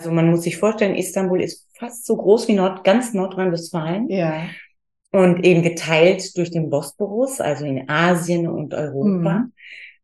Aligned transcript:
Also 0.00 0.12
man 0.12 0.30
muss 0.30 0.44
sich 0.44 0.56
vorstellen, 0.56 0.94
Istanbul 0.94 1.42
ist 1.42 1.68
fast 1.78 2.06
so 2.06 2.16
groß 2.16 2.48
wie 2.48 2.54
Nord, 2.54 2.84
ganz 2.84 3.12
Nordrhein-Westfalen. 3.12 4.08
Ja. 4.08 4.46
Und 5.12 5.44
eben 5.44 5.62
geteilt 5.62 6.38
durch 6.38 6.50
den 6.50 6.70
Bosporus, 6.70 7.38
also 7.38 7.66
in 7.66 7.86
Asien 7.90 8.48
und 8.48 8.72
Europa. 8.72 9.40
Mhm. 9.40 9.52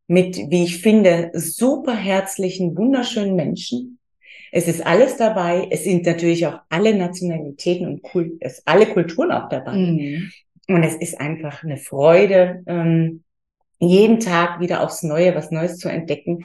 Mit, 0.06 0.36
wie 0.50 0.64
ich 0.64 0.82
finde, 0.82 1.30
super 1.32 1.94
herzlichen, 1.96 2.76
wunderschönen 2.76 3.36
Menschen. 3.36 3.98
Es 4.52 4.68
ist 4.68 4.84
alles 4.84 5.16
dabei. 5.16 5.66
Es 5.70 5.84
sind 5.84 6.04
natürlich 6.04 6.46
auch 6.46 6.60
alle 6.68 6.94
Nationalitäten 6.94 7.86
und 7.86 8.02
Kult, 8.02 8.34
es 8.40 8.66
alle 8.66 8.84
Kulturen 8.84 9.32
auch 9.32 9.48
dabei. 9.48 9.72
Mhm. 9.72 10.30
Und 10.68 10.82
es 10.82 10.94
ist 10.96 11.18
einfach 11.18 11.64
eine 11.64 11.78
Freude, 11.78 12.62
ähm, 12.66 13.22
jeden 13.78 14.20
Tag 14.20 14.60
wieder 14.60 14.82
aufs 14.82 15.02
Neue 15.02 15.34
was 15.34 15.50
Neues 15.50 15.78
zu 15.78 15.88
entdecken. 15.88 16.44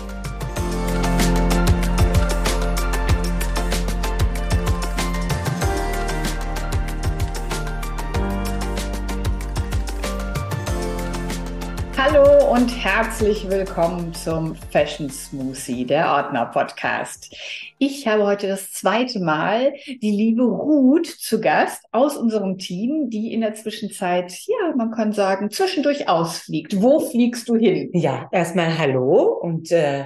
Herzlich 13.03 13.49
willkommen 13.49 14.13
zum 14.13 14.53
Fashion 14.53 15.09
Smoothie, 15.09 15.87
der 15.87 16.11
Ordner 16.11 16.45
Podcast. 16.45 17.35
Ich 17.79 18.05
habe 18.05 18.27
heute 18.27 18.47
das 18.47 18.73
zweite 18.73 19.19
Mal 19.19 19.73
die 19.87 20.11
liebe 20.11 20.43
Ruth 20.43 21.07
zu 21.07 21.41
Gast 21.41 21.83
aus 21.91 22.15
unserem 22.15 22.59
Team, 22.59 23.09
die 23.09 23.33
in 23.33 23.41
der 23.41 23.55
Zwischenzeit, 23.55 24.31
ja, 24.45 24.75
man 24.75 24.91
kann 24.91 25.13
sagen, 25.13 25.49
zwischendurch 25.49 26.07
ausfliegt. 26.07 26.79
Wo 26.79 26.99
fliegst 26.99 27.49
du 27.49 27.55
hin? 27.55 27.89
Ja, 27.93 28.29
erstmal 28.31 28.77
hallo 28.77 29.35
und 29.41 29.71
äh, 29.71 30.05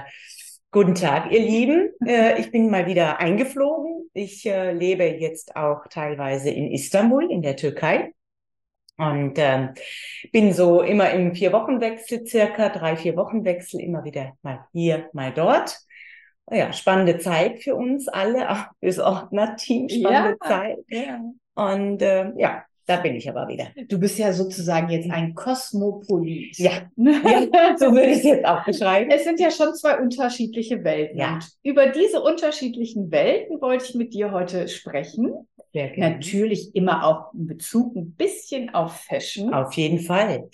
guten 0.70 0.94
Tag, 0.94 1.30
ihr 1.30 1.42
Lieben. 1.42 1.90
Äh, 2.02 2.40
ich 2.40 2.50
bin 2.50 2.70
mal 2.70 2.86
wieder 2.86 3.20
eingeflogen. 3.20 4.08
Ich 4.14 4.46
äh, 4.46 4.72
lebe 4.72 5.04
jetzt 5.04 5.54
auch 5.54 5.86
teilweise 5.90 6.48
in 6.48 6.72
Istanbul 6.72 7.30
in 7.30 7.42
der 7.42 7.56
Türkei. 7.56 8.14
Und 8.98 9.34
ähm, 9.36 9.74
bin 10.32 10.52
so 10.52 10.80
immer 10.80 11.10
im 11.10 11.34
Vier-Wochen-Wechsel, 11.34 12.26
circa 12.26 12.70
drei, 12.70 12.96
vier 12.96 13.16
Wochen-Wechsel, 13.16 13.80
immer 13.80 14.04
wieder 14.04 14.32
mal 14.42 14.66
hier, 14.72 15.10
mal 15.12 15.32
dort. 15.32 15.78
Ja, 16.50 16.72
spannende 16.72 17.18
Zeit 17.18 17.62
für 17.62 17.74
uns 17.74 18.08
alle, 18.08 18.50
auch 18.50 18.64
fürs 18.80 18.98
Ordner-Team, 18.98 19.88
spannende 19.88 20.38
ja. 20.42 20.48
Zeit. 20.48 20.78
Ja. 20.88 21.20
Und 21.54 22.00
äh, 22.02 22.32
ja, 22.36 22.64
da 22.86 22.96
bin 22.98 23.16
ich 23.16 23.28
aber 23.28 23.48
wieder. 23.48 23.66
Du 23.88 23.98
bist 23.98 24.18
ja 24.18 24.32
sozusagen 24.32 24.88
jetzt 24.90 25.10
ein 25.10 25.34
Kosmopolit. 25.34 26.56
Ja, 26.58 26.88
ja 26.96 27.76
so 27.76 27.90
würde 27.90 28.06
ich 28.06 28.18
es 28.18 28.24
jetzt 28.24 28.46
auch 28.46 28.64
beschreiben. 28.64 29.10
Es 29.10 29.24
sind 29.24 29.40
ja 29.40 29.50
schon 29.50 29.74
zwei 29.74 29.98
unterschiedliche 29.98 30.84
Welten. 30.84 31.18
Ja. 31.18 31.34
Und 31.34 31.48
über 31.64 31.88
diese 31.88 32.22
unterschiedlichen 32.22 33.10
Welten 33.10 33.60
wollte 33.60 33.86
ich 33.86 33.94
mit 33.94 34.14
dir 34.14 34.30
heute 34.30 34.68
sprechen. 34.68 35.48
Natürlich 35.96 36.74
immer 36.74 37.04
auch 37.04 37.34
in 37.34 37.46
Bezug 37.46 37.94
ein 37.96 38.14
bisschen 38.14 38.72
auf 38.72 39.00
Fashion. 39.00 39.52
Auf 39.52 39.74
jeden 39.74 39.98
Fall. 39.98 40.48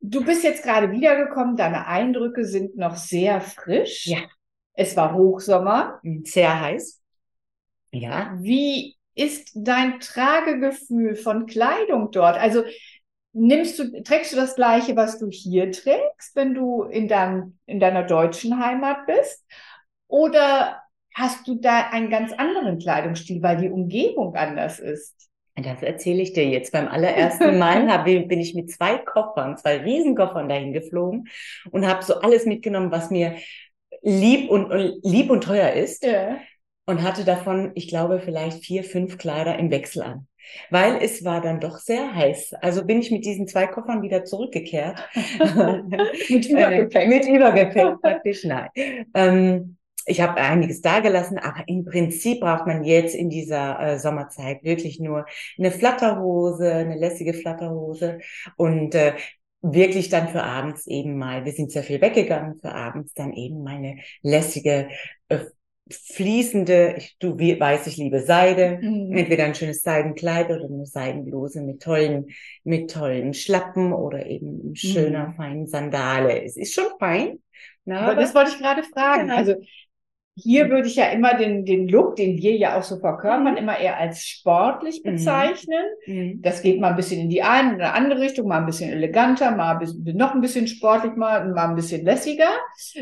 Du 0.00 0.24
bist 0.24 0.44
jetzt 0.44 0.62
gerade 0.62 0.92
wiedergekommen, 0.92 1.56
deine 1.56 1.86
Eindrücke 1.86 2.44
sind 2.44 2.76
noch 2.76 2.96
sehr 2.96 3.40
frisch. 3.40 4.06
Ja. 4.06 4.18
Es 4.74 4.96
war 4.96 5.14
Hochsommer. 5.14 6.00
Sehr 6.24 6.60
heiß. 6.60 7.02
Ja. 7.90 8.36
Wie 8.38 8.96
ist 9.14 9.50
dein 9.54 10.00
Tragegefühl 10.00 11.14
von 11.14 11.46
Kleidung 11.46 12.10
dort? 12.10 12.38
Also 12.38 12.64
nimmst 13.32 13.78
du, 13.78 14.02
trägst 14.02 14.32
du 14.32 14.36
das 14.36 14.56
Gleiche, 14.56 14.96
was 14.96 15.18
du 15.18 15.28
hier 15.30 15.72
trägst, 15.72 16.34
wenn 16.34 16.54
du 16.54 16.82
in, 16.84 17.08
dein, 17.08 17.58
in 17.66 17.80
deiner 17.80 18.02
deutschen 18.02 18.64
Heimat 18.64 19.06
bist? 19.06 19.44
Oder 20.08 20.82
hast 21.14 21.46
du 21.46 21.56
da 21.56 21.88
einen 21.90 22.10
ganz 22.10 22.32
anderen 22.32 22.78
Kleidungsstil, 22.78 23.42
weil 23.42 23.56
die 23.58 23.70
Umgebung 23.70 24.34
anders 24.34 24.78
ist. 24.78 25.14
Das 25.56 25.82
erzähle 25.82 26.22
ich 26.22 26.32
dir 26.32 26.48
jetzt. 26.48 26.72
Beim 26.72 26.88
allerersten 26.88 27.58
Mal 27.58 27.88
hab, 27.92 28.04
bin 28.04 28.40
ich 28.40 28.54
mit 28.54 28.70
zwei 28.70 28.98
Koffern, 28.98 29.56
zwei 29.56 29.78
Riesenkoffern 29.78 30.48
dahin 30.48 30.72
geflogen 30.72 31.28
und 31.70 31.86
habe 31.86 32.02
so 32.02 32.20
alles 32.20 32.46
mitgenommen, 32.46 32.90
was 32.90 33.10
mir 33.10 33.36
lieb 34.02 34.48
und, 34.48 34.70
lieb 35.02 35.30
und 35.30 35.44
teuer 35.44 35.72
ist. 35.72 36.04
Ja. 36.04 36.38
Und 36.90 37.04
hatte 37.04 37.24
davon, 37.24 37.70
ich 37.76 37.86
glaube, 37.86 38.18
vielleicht 38.18 38.64
vier, 38.64 38.82
fünf 38.82 39.16
Kleider 39.16 39.56
im 39.60 39.70
Wechsel 39.70 40.02
an. 40.02 40.26
Weil 40.70 40.98
es 41.00 41.24
war 41.24 41.40
dann 41.40 41.60
doch 41.60 41.78
sehr 41.78 42.16
heiß. 42.16 42.54
Also 42.54 42.84
bin 42.84 42.98
ich 42.98 43.12
mit 43.12 43.24
diesen 43.24 43.46
zwei 43.46 43.68
Koffern 43.68 44.02
wieder 44.02 44.24
zurückgekehrt. 44.24 44.98
mit 46.28 46.46
Übergepäck. 46.50 47.08
mit 47.08 47.28
Übergepäck 47.28 48.00
praktisch, 48.00 48.42
nein. 48.42 48.70
Ähm, 49.14 49.76
ich 50.04 50.20
habe 50.20 50.40
einiges 50.40 50.80
dagelassen, 50.80 51.38
aber 51.38 51.62
im 51.68 51.84
Prinzip 51.84 52.40
braucht 52.40 52.66
man 52.66 52.82
jetzt 52.82 53.14
in 53.14 53.30
dieser 53.30 53.78
äh, 53.78 53.98
Sommerzeit 54.00 54.64
wirklich 54.64 54.98
nur 54.98 55.26
eine 55.60 55.70
Flatterhose, 55.70 56.74
eine 56.74 56.98
lässige 56.98 57.34
Flatterhose 57.34 58.18
und 58.56 58.96
äh, 58.96 59.12
wirklich 59.62 60.08
dann 60.08 60.26
für 60.26 60.42
abends 60.42 60.88
eben 60.88 61.16
mal, 61.18 61.44
wir 61.44 61.52
sind 61.52 61.70
sehr 61.70 61.84
viel 61.84 62.00
weggegangen, 62.00 62.56
für 62.56 62.72
abends 62.74 63.14
dann 63.14 63.32
eben 63.32 63.62
meine 63.62 63.98
lässige 64.22 64.88
äh, 65.28 65.38
fließende, 65.88 66.94
ich, 66.98 67.16
du 67.18 67.38
weißt, 67.38 67.86
ich 67.86 67.96
liebe 67.96 68.20
Seide, 68.20 68.78
mhm. 68.80 69.12
entweder 69.12 69.44
ein 69.44 69.54
schönes 69.54 69.82
Seidenkleid 69.82 70.50
oder 70.50 70.64
eine 70.64 70.86
Seidenbluse 70.86 71.62
mit 71.62 71.82
tollen, 71.82 72.26
mit 72.64 72.92
tollen 72.92 73.34
Schlappen 73.34 73.92
oder 73.92 74.26
eben 74.26 74.74
schöner, 74.74 75.28
mhm. 75.28 75.34
feinen 75.34 75.66
Sandale. 75.66 76.44
Es 76.44 76.56
ist 76.56 76.74
schon 76.74 76.86
fein. 76.98 77.40
Na, 77.84 78.00
aber, 78.00 78.12
aber 78.12 78.20
das 78.20 78.34
wollte 78.34 78.50
ich 78.50 78.58
gerade 78.58 78.82
fragen. 78.82 79.28
Genau. 79.28 79.36
Also 79.36 79.54
hier 80.36 80.66
mhm. 80.66 80.70
würde 80.70 80.88
ich 80.88 80.96
ja 80.96 81.06
immer 81.06 81.34
den, 81.34 81.64
den 81.64 81.88
Look, 81.88 82.16
den 82.16 82.38
wir 82.38 82.56
ja 82.56 82.78
auch 82.78 82.82
so 82.82 82.98
verkörpern, 82.98 83.52
mhm. 83.52 83.58
immer 83.58 83.78
eher 83.78 83.98
als 83.98 84.24
sportlich 84.24 85.02
mhm. 85.04 85.12
bezeichnen. 85.12 85.84
Mhm. 86.06 86.42
Das 86.42 86.62
geht 86.62 86.80
mal 86.80 86.90
ein 86.90 86.96
bisschen 86.96 87.20
in 87.20 87.28
die 87.28 87.42
eine 87.42 87.74
oder 87.74 87.94
andere 87.94 88.20
Richtung, 88.20 88.46
mal 88.46 88.58
ein 88.58 88.66
bisschen 88.66 88.90
eleganter, 88.90 89.50
mal 89.56 89.72
ein 89.72 89.78
bisschen, 89.80 90.16
noch 90.16 90.34
ein 90.34 90.40
bisschen 90.40 90.68
sportlich, 90.68 91.16
mal, 91.16 91.48
mal 91.52 91.68
ein 91.68 91.76
bisschen 91.76 92.04
lässiger. 92.04 92.50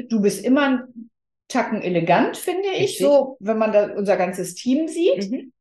Du 0.09 0.23
bist 0.23 0.45
immer 0.45 0.63
ein 0.63 1.11
Tacken 1.49 1.83
elegant, 1.83 2.37
finde 2.37 2.69
ich, 2.69 2.83
Richtig. 2.83 3.07
so, 3.07 3.37
wenn 3.41 3.59
man 3.59 3.73
da 3.73 3.93
unser 3.95 4.17
ganzes 4.17 4.55
Team 4.55 4.87
sieht. 4.87 5.31
Mhm. 5.31 5.53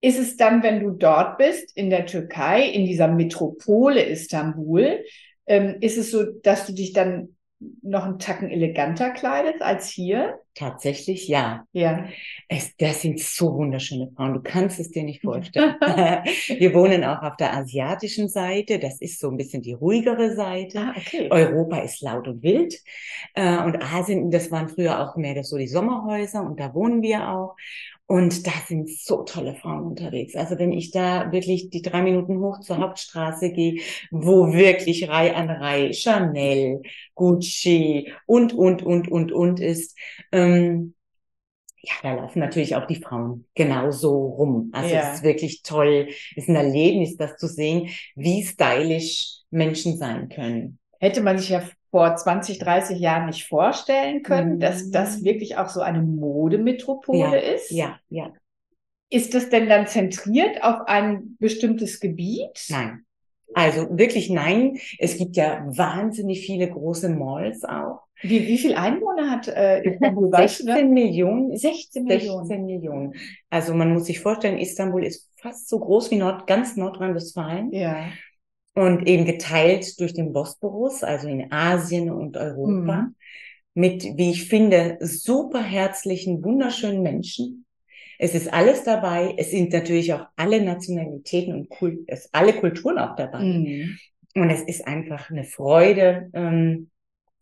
Ist 0.00 0.18
es 0.18 0.36
dann, 0.36 0.64
wenn 0.64 0.80
du 0.80 0.90
dort 0.90 1.38
bist, 1.38 1.76
in 1.76 1.88
der 1.88 2.06
Türkei, 2.06 2.64
in 2.64 2.84
dieser 2.84 3.06
Metropole 3.06 4.02
Istanbul, 4.02 5.04
ähm, 5.46 5.76
ist 5.80 5.96
es 5.96 6.10
so, 6.10 6.24
dass 6.24 6.66
du 6.66 6.72
dich 6.72 6.92
dann 6.92 7.36
noch 7.82 8.04
einen 8.04 8.18
Tacken 8.18 8.50
eleganter 8.50 9.10
kleidet 9.10 9.62
als 9.62 9.88
hier? 9.88 10.38
Tatsächlich 10.54 11.28
ja. 11.28 11.66
Ja. 11.72 12.06
Es, 12.48 12.76
das 12.76 13.02
sind 13.02 13.20
so 13.20 13.54
wunderschöne 13.54 14.10
Frauen. 14.14 14.34
Du 14.34 14.40
kannst 14.42 14.78
es 14.78 14.90
dir 14.90 15.02
nicht 15.02 15.22
vorstellen. 15.22 15.76
Wir 15.80 16.74
wohnen 16.74 17.04
auch 17.04 17.22
auf 17.22 17.36
der 17.36 17.54
asiatischen 17.54 18.28
Seite. 18.28 18.78
Das 18.78 19.00
ist 19.00 19.18
so 19.20 19.30
ein 19.30 19.36
bisschen 19.36 19.62
die 19.62 19.72
ruhigere 19.72 20.34
Seite. 20.34 20.78
Ah, 20.80 20.94
okay. 20.96 21.28
Europa 21.30 21.78
ist 21.78 22.02
laut 22.02 22.28
und 22.28 22.42
wild. 22.42 22.74
Äh, 23.34 23.58
und 23.58 23.82
Asien, 23.82 24.30
das 24.30 24.50
waren 24.50 24.68
früher 24.68 25.00
auch 25.00 25.16
mehr 25.16 25.42
so 25.44 25.56
die 25.56 25.68
Sommerhäuser 25.68 26.42
und 26.42 26.60
da 26.60 26.74
wohnen 26.74 27.02
wir 27.02 27.28
auch. 27.28 27.56
Und 28.12 28.46
da 28.46 28.52
sind 28.66 28.90
so 28.90 29.22
tolle 29.22 29.54
Frauen 29.54 29.86
unterwegs. 29.86 30.36
Also 30.36 30.58
wenn 30.58 30.70
ich 30.70 30.90
da 30.90 31.32
wirklich 31.32 31.70
die 31.70 31.80
drei 31.80 32.02
Minuten 32.02 32.40
hoch 32.40 32.60
zur 32.60 32.76
Hauptstraße 32.76 33.52
gehe, 33.52 33.80
wo 34.10 34.52
wirklich 34.52 35.08
Reihe 35.08 35.34
an 35.34 35.48
Reihe 35.48 35.94
Chanel, 35.94 36.82
Gucci 37.14 38.12
und, 38.26 38.52
und, 38.52 38.82
und, 38.82 39.10
und, 39.10 39.32
und 39.32 39.60
ist, 39.60 39.98
ähm, 40.30 40.92
ja, 41.80 41.94
da 42.02 42.12
laufen 42.12 42.40
natürlich 42.40 42.76
auch 42.76 42.86
die 42.86 43.02
Frauen 43.02 43.46
genauso 43.54 44.26
rum. 44.26 44.68
Also 44.74 44.94
ja. 44.94 45.08
es 45.08 45.14
ist 45.14 45.24
wirklich 45.24 45.62
toll, 45.62 46.08
es 46.36 46.36
ist 46.36 46.50
ein 46.50 46.56
Erlebnis, 46.56 47.16
das 47.16 47.38
zu 47.38 47.46
sehen, 47.46 47.88
wie 48.14 48.44
stylisch 48.44 49.38
Menschen 49.48 49.96
sein 49.96 50.28
können. 50.28 50.78
Hätte 51.00 51.22
man 51.22 51.38
sich 51.38 51.48
ja 51.48 51.62
vor 51.92 52.16
20, 52.16 52.58
30 52.58 52.98
Jahren 52.98 53.26
nicht 53.26 53.46
vorstellen 53.46 54.22
können, 54.22 54.54
mhm. 54.54 54.60
dass 54.60 54.90
das 54.90 55.22
wirklich 55.22 55.58
auch 55.58 55.68
so 55.68 55.82
eine 55.82 56.00
Modemetropole 56.00 57.18
ja, 57.18 57.54
ist. 57.54 57.70
Ja, 57.70 58.00
ja. 58.08 58.32
Ist 59.10 59.34
das 59.34 59.50
denn 59.50 59.68
dann 59.68 59.86
zentriert 59.86 60.64
auf 60.64 60.88
ein 60.88 61.36
bestimmtes 61.38 62.00
Gebiet? 62.00 62.64
Nein. 62.70 63.04
Also 63.52 63.86
wirklich 63.90 64.30
nein. 64.30 64.78
Es 64.98 65.18
gibt 65.18 65.36
ja 65.36 65.62
wahnsinnig 65.66 66.46
viele 66.46 66.70
große 66.70 67.10
Malls 67.10 67.62
auch. 67.64 68.00
Wie, 68.22 68.46
wie 68.46 68.56
viel 68.56 68.74
Einwohner 68.74 69.30
hat 69.30 69.48
äh, 69.48 69.82
Istanbul? 69.82 70.30
16 70.34 70.94
Millionen. 70.94 71.54
16 71.54 72.04
Millionen. 72.04 72.46
16 72.46 72.64
Millionen. 72.64 73.14
Also 73.50 73.74
man 73.74 73.92
muss 73.92 74.06
sich 74.06 74.20
vorstellen, 74.20 74.58
Istanbul 74.58 75.04
ist 75.04 75.28
fast 75.36 75.68
so 75.68 75.78
groß 75.78 76.10
wie 76.10 76.16
Nord, 76.16 76.46
ganz 76.46 76.76
Nordrhein-Westfalen. 76.76 77.70
Ja. 77.72 78.06
Und 78.74 79.06
eben 79.06 79.26
geteilt 79.26 80.00
durch 80.00 80.14
den 80.14 80.32
Bosporus, 80.32 81.02
also 81.02 81.28
in 81.28 81.52
Asien 81.52 82.10
und 82.10 82.36
Europa. 82.36 83.02
Mhm. 83.02 83.14
Mit, 83.74 84.04
wie 84.16 84.30
ich 84.30 84.48
finde, 84.48 84.98
super 85.00 85.62
herzlichen, 85.62 86.42
wunderschönen 86.44 87.02
Menschen. 87.02 87.66
Es 88.18 88.34
ist 88.34 88.52
alles 88.52 88.84
dabei. 88.84 89.34
Es 89.36 89.50
sind 89.50 89.72
natürlich 89.72 90.12
auch 90.12 90.26
alle 90.36 90.62
Nationalitäten 90.62 91.54
und 91.54 91.68
Kult, 91.68 92.00
es 92.06 92.32
alle 92.32 92.52
Kulturen 92.52 92.98
auch 92.98 93.16
dabei. 93.16 93.40
Mhm. 93.40 93.98
Und 94.34 94.50
es 94.50 94.62
ist 94.62 94.86
einfach 94.86 95.30
eine 95.30 95.44
Freude, 95.44 96.30
ähm, 96.32 96.90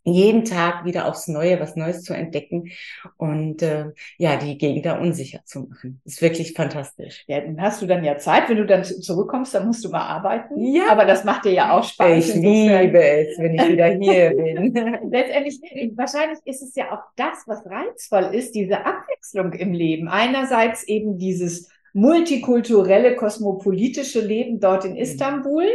jeden 0.05 0.45
Tag 0.45 0.85
wieder 0.85 1.07
aufs 1.07 1.29
Neue 1.29 1.61
was 1.61 1.77
Neues 1.77 2.03
zu 2.03 2.15
entdecken 2.15 2.71
und 3.17 3.63
äh, 3.63 3.87
ja, 4.19 4.37
die 4.37 4.57
Gegend 4.57 4.87
da 4.87 4.99
unsicher 4.99 5.41
zu 5.45 5.61
machen. 5.61 6.01
ist 6.05 6.23
wirklich 6.23 6.55
fantastisch. 6.55 7.25
Ja, 7.27 7.41
dann 7.41 7.61
hast 7.61 7.83
du 7.83 7.87
dann 7.87 8.03
ja 8.05 8.17
Zeit, 8.17 8.49
wenn 8.49 8.57
du 8.57 8.67
dann 8.67 8.85
zurückkommst, 8.85 9.55
dann 9.55 9.67
musst 9.67 9.85
du 9.85 9.91
mal 9.91 10.07
arbeiten. 10.07 10.59
Ja. 10.59 10.91
Aber 10.91 11.05
das 11.05 11.25
macht 11.25 11.45
dir 11.45 11.53
ja 11.53 11.73
auch 11.73 11.85
Spaß. 11.85 12.29
Ich 12.29 12.35
liebe 12.35 13.03
es, 13.03 13.39
wenn 13.39 13.55
ich 13.55 13.69
wieder 13.69 13.87
hier 13.87 14.31
bin. 14.37 15.11
Letztendlich, 15.11 15.61
wahrscheinlich 15.97 16.39
ist 16.45 16.63
es 16.63 16.75
ja 16.75 16.93
auch 16.93 17.03
das, 17.17 17.45
was 17.47 17.65
reizvoll 17.67 18.35
ist, 18.35 18.55
diese 18.55 18.85
Abwechslung 18.85 19.53
im 19.53 19.73
Leben. 19.73 20.09
Einerseits 20.09 20.85
eben 20.85 21.19
dieses 21.19 21.69
multikulturelle, 21.93 23.17
kosmopolitische 23.17 24.21
Leben 24.21 24.61
dort 24.61 24.85
in 24.85 24.93
mhm. 24.93 24.99
Istanbul 24.99 25.67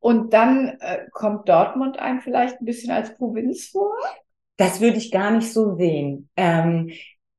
und 0.00 0.32
dann 0.32 0.76
äh, 0.80 1.06
kommt 1.12 1.48
Dortmund 1.48 1.98
einem 1.98 2.20
vielleicht 2.20 2.60
ein 2.60 2.64
bisschen 2.64 2.90
als 2.90 3.16
Provinz 3.16 3.68
vor? 3.68 3.94
Das 4.56 4.80
würde 4.80 4.98
ich 4.98 5.10
gar 5.10 5.30
nicht 5.30 5.52
so 5.52 5.76
sehen. 5.76 6.28
Ähm, 6.36 6.90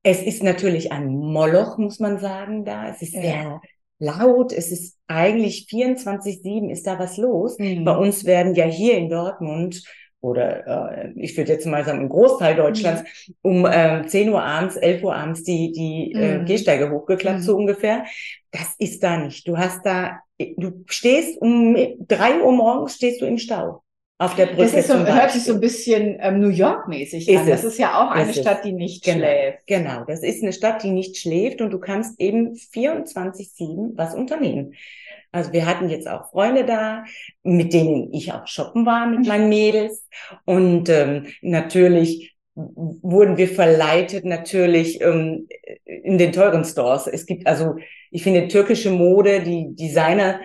es 0.02 0.22
ist 0.22 0.42
natürlich 0.42 0.92
ein 0.92 1.08
Moloch, 1.08 1.78
muss 1.78 2.00
man 2.00 2.18
sagen, 2.18 2.64
da. 2.64 2.88
Es 2.88 3.02
ist 3.02 3.14
ja. 3.14 3.20
sehr 3.20 3.60
laut. 3.98 4.52
Es 4.52 4.72
ist 4.72 4.98
eigentlich 5.06 5.68
24-7 5.70 6.70
ist 6.70 6.86
da 6.86 6.98
was 6.98 7.16
los. 7.16 7.58
Mhm. 7.58 7.84
Bei 7.84 7.96
uns 7.96 8.24
werden 8.24 8.54
ja 8.54 8.64
hier 8.64 8.96
in 8.96 9.10
Dortmund 9.10 9.82
oder 10.20 10.92
äh, 10.92 11.12
ich 11.16 11.36
würde 11.36 11.52
jetzt 11.52 11.66
mal 11.66 11.84
sagen, 11.84 12.02
im 12.02 12.08
Großteil 12.08 12.54
Deutschlands, 12.54 13.02
mhm. 13.26 13.34
um 13.42 13.66
äh, 13.66 14.06
10 14.06 14.28
Uhr 14.28 14.42
abends, 14.42 14.76
11 14.76 15.02
Uhr 15.02 15.14
abends 15.14 15.42
die, 15.44 15.72
die 15.72 16.12
äh, 16.12 16.38
mhm. 16.38 16.42
äh, 16.42 16.44
Gehsteige 16.44 16.90
hochgeklappt, 16.90 17.38
mhm. 17.38 17.42
so 17.42 17.56
ungefähr. 17.56 18.04
Das 18.50 18.74
ist 18.78 19.02
da 19.02 19.16
nicht. 19.16 19.46
Du 19.46 19.56
hast 19.56 19.84
da, 19.84 20.20
du 20.38 20.84
stehst 20.86 21.40
um 21.40 21.76
drei 22.00 22.42
Uhr 22.42 22.52
morgens 22.52 22.96
stehst 22.96 23.20
du 23.20 23.26
im 23.26 23.38
Stau. 23.38 23.82
Auf 24.20 24.34
der 24.34 24.46
Brücke. 24.46 24.64
Das 24.64 24.74
ist 24.74 24.88
so, 24.88 24.98
hört 24.98 25.30
sich 25.30 25.44
so 25.44 25.54
ein 25.54 25.60
bisschen 25.60 26.18
ähm, 26.20 26.40
New 26.40 26.50
York-mäßig 26.50 27.38
an. 27.38 27.46
Das 27.46 27.64
ist 27.64 27.78
ja 27.78 27.98
auch 28.04 28.10
eine 28.10 28.28
ist 28.28 28.40
Stadt, 28.42 28.66
die 28.66 28.72
nicht 28.72 29.02
genau, 29.02 29.20
schläft. 29.20 29.66
Genau, 29.66 30.04
das 30.04 30.22
ist 30.22 30.42
eine 30.42 30.52
Stadt, 30.52 30.82
die 30.82 30.90
nicht 30.90 31.16
schläft 31.16 31.62
und 31.62 31.70
du 31.70 31.78
kannst 31.78 32.20
eben 32.20 32.52
24-7 32.52 33.92
was 33.96 34.14
unternehmen. 34.14 34.74
Also 35.32 35.54
wir 35.54 35.64
hatten 35.64 35.88
jetzt 35.88 36.06
auch 36.06 36.30
Freunde 36.32 36.66
da, 36.66 37.04
mit 37.44 37.72
denen 37.72 38.12
ich 38.12 38.30
auch 38.30 38.46
shoppen 38.46 38.84
war 38.84 39.06
mit 39.06 39.26
meinen 39.26 39.48
Mädels. 39.48 40.06
Und 40.44 40.90
ähm, 40.90 41.28
natürlich 41.40 42.36
wurden 42.54 43.38
wir 43.38 43.48
verleitet, 43.48 44.26
natürlich 44.26 45.00
ähm, 45.00 45.48
in 45.86 46.18
den 46.18 46.32
teuren 46.32 46.66
Stores. 46.66 47.06
Es 47.06 47.24
gibt 47.24 47.46
also, 47.46 47.76
ich 48.10 48.22
finde, 48.22 48.48
türkische 48.48 48.90
Mode, 48.90 49.40
die 49.40 49.74
Designer 49.74 50.40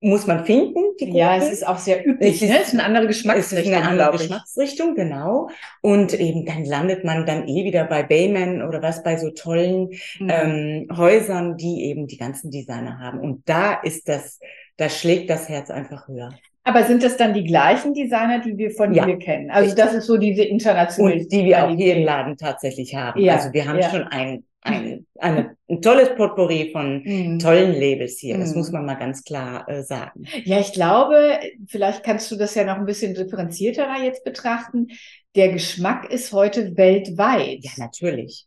muss 0.00 0.26
man 0.26 0.44
finden. 0.44 0.83
Ja, 1.00 1.36
es 1.36 1.50
ist 1.50 1.66
auch 1.66 1.78
sehr 1.78 2.06
üblich. 2.06 2.36
Es 2.36 2.42
ist, 2.42 2.48
ne? 2.48 2.58
es 2.60 2.68
ist 2.68 2.74
eine 2.74 2.84
andere 2.84 3.06
Geschmacksrichtung. 3.06 3.72
Es 3.72 3.78
ist 3.78 3.84
eine 3.84 3.88
andere 3.88 4.12
Geschmacksrichtung, 4.12 4.94
genau. 4.94 5.48
Und 5.80 6.12
eben 6.14 6.44
dann 6.46 6.64
landet 6.64 7.04
man 7.04 7.26
dann 7.26 7.48
eh 7.48 7.64
wieder 7.64 7.84
bei 7.84 8.02
Bayman 8.02 8.62
oder 8.62 8.82
was 8.82 9.02
bei 9.02 9.16
so 9.16 9.30
tollen 9.30 9.90
mhm. 10.18 10.28
ähm, 10.30 10.88
Häusern, 10.96 11.56
die 11.56 11.84
eben 11.84 12.06
die 12.06 12.16
ganzen 12.16 12.50
Designer 12.50 12.98
haben. 12.98 13.20
Und 13.20 13.48
da 13.48 13.74
ist 13.74 14.08
das, 14.08 14.40
da 14.76 14.88
schlägt 14.88 15.30
das 15.30 15.48
Herz 15.48 15.70
einfach 15.70 16.08
höher. 16.08 16.30
Aber 16.66 16.82
sind 16.84 17.02
das 17.02 17.18
dann 17.18 17.34
die 17.34 17.44
gleichen 17.44 17.92
Designer, 17.92 18.40
die 18.40 18.56
wir 18.56 18.70
von 18.70 18.94
ja, 18.94 19.04
hier 19.04 19.18
kennen? 19.18 19.50
Also 19.50 19.74
das 19.76 19.92
ist 19.92 20.06
so 20.06 20.16
diese 20.16 20.44
internationale. 20.44 21.20
Und 21.20 21.32
die 21.32 21.44
wir 21.44 21.64
auch 21.64 21.76
hier 21.76 21.96
im 21.96 22.04
Laden 22.04 22.38
tatsächlich 22.38 22.94
haben. 22.94 23.20
Ja, 23.20 23.34
also 23.34 23.52
wir 23.52 23.68
haben 23.68 23.78
ja. 23.78 23.90
schon 23.90 24.04
ein 24.04 24.44
ein, 24.64 25.06
eine, 25.18 25.56
ein 25.68 25.82
tolles 25.82 26.14
Potpourri 26.16 26.70
von 26.72 27.02
mhm. 27.04 27.38
tollen 27.38 27.72
Labels 27.72 28.18
hier. 28.18 28.38
Das 28.38 28.50
mhm. 28.50 28.58
muss 28.58 28.72
man 28.72 28.84
mal 28.84 28.94
ganz 28.94 29.22
klar 29.22 29.68
äh, 29.68 29.82
sagen. 29.82 30.24
Ja, 30.44 30.58
ich 30.58 30.72
glaube, 30.72 31.38
vielleicht 31.68 32.02
kannst 32.02 32.30
du 32.30 32.36
das 32.36 32.54
ja 32.54 32.64
noch 32.64 32.76
ein 32.76 32.86
bisschen 32.86 33.14
differenzierter 33.14 33.86
jetzt 34.02 34.24
betrachten. 34.24 34.88
Der 35.36 35.52
Geschmack 35.52 36.10
ist 36.10 36.32
heute 36.32 36.76
weltweit. 36.76 37.58
Ja, 37.62 37.72
natürlich. 37.76 38.46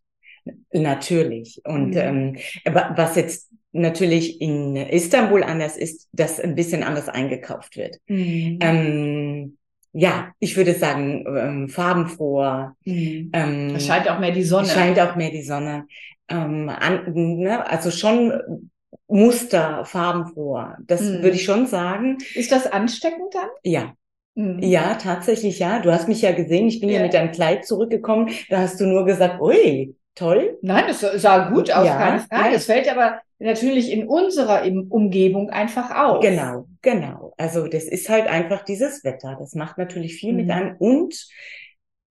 Natürlich. 0.71 1.61
Und 1.65 1.91
mhm. 1.91 1.97
ähm, 1.97 2.37
was 2.95 3.15
jetzt 3.15 3.49
natürlich 3.71 4.41
in 4.41 4.75
Istanbul 4.75 5.43
anders 5.43 5.77
ist, 5.77 6.09
dass 6.13 6.39
ein 6.39 6.55
bisschen 6.55 6.83
anders 6.83 7.09
eingekauft 7.09 7.77
wird. 7.77 7.97
Mhm. 8.07 8.59
Ähm, 8.61 9.57
ja, 9.93 10.31
ich 10.39 10.55
würde 10.57 10.73
sagen, 10.73 11.25
ähm, 11.27 11.69
farbenfroher. 11.69 12.75
Mhm. 12.85 13.31
Ähm, 13.33 13.75
es 13.75 13.87
scheint 13.87 14.09
auch 14.09 14.19
mehr 14.19 14.31
die 14.31 14.43
Sonne. 14.43 14.67
Scheint 14.67 14.99
auch 14.99 15.15
mehr 15.15 15.31
die 15.31 15.43
Sonne. 15.43 15.87
Ähm, 16.29 16.69
an, 16.69 17.13
ne? 17.13 17.67
Also 17.69 17.91
schon 17.91 18.69
Muster, 19.07 19.85
farbenfroher. 19.85 20.77
Das 20.85 21.01
mhm. 21.01 21.23
würde 21.23 21.35
ich 21.35 21.43
schon 21.43 21.67
sagen. 21.67 22.17
Ist 22.35 22.51
das 22.51 22.67
ansteckend 22.67 23.33
dann? 23.33 23.49
Ja. 23.63 23.93
Mhm. 24.35 24.59
Ja, 24.61 24.95
tatsächlich 24.95 25.59
ja. 25.59 25.79
Du 25.79 25.91
hast 25.91 26.07
mich 26.07 26.21
ja 26.21 26.31
gesehen, 26.31 26.67
ich 26.67 26.79
bin 26.79 26.89
ja. 26.89 26.97
ja 26.97 27.03
mit 27.03 27.13
deinem 27.13 27.31
Kleid 27.31 27.65
zurückgekommen. 27.65 28.29
Da 28.49 28.59
hast 28.59 28.79
du 28.79 28.85
nur 28.85 29.05
gesagt, 29.05 29.41
ui, 29.41 29.95
toll. 30.13 30.57
Nein, 30.61 30.85
das 30.87 30.99
sah 31.21 31.49
gut 31.49 31.71
aus, 31.71 31.85
ja, 31.85 31.97
keine 31.97 32.19
Frage. 32.19 32.55
Es 32.55 32.65
fällt 32.65 32.91
aber 32.91 33.19
natürlich 33.39 33.91
in 33.91 34.07
unserer 34.07 34.63
Umgebung 34.89 35.49
einfach 35.49 35.91
auf. 35.91 36.21
Genau, 36.21 36.65
genau. 36.87 37.33
Also 37.37 37.67
das 37.67 37.83
ist 37.83 38.07
halt 38.07 38.27
einfach 38.27 38.63
dieses 38.63 39.03
Wetter. 39.03 39.35
Das 39.39 39.55
macht 39.55 39.77
natürlich 39.77 40.15
viel 40.15 40.31
mhm. 40.31 40.37
mit 40.37 40.51
einem 40.51 40.77
und 40.77 41.27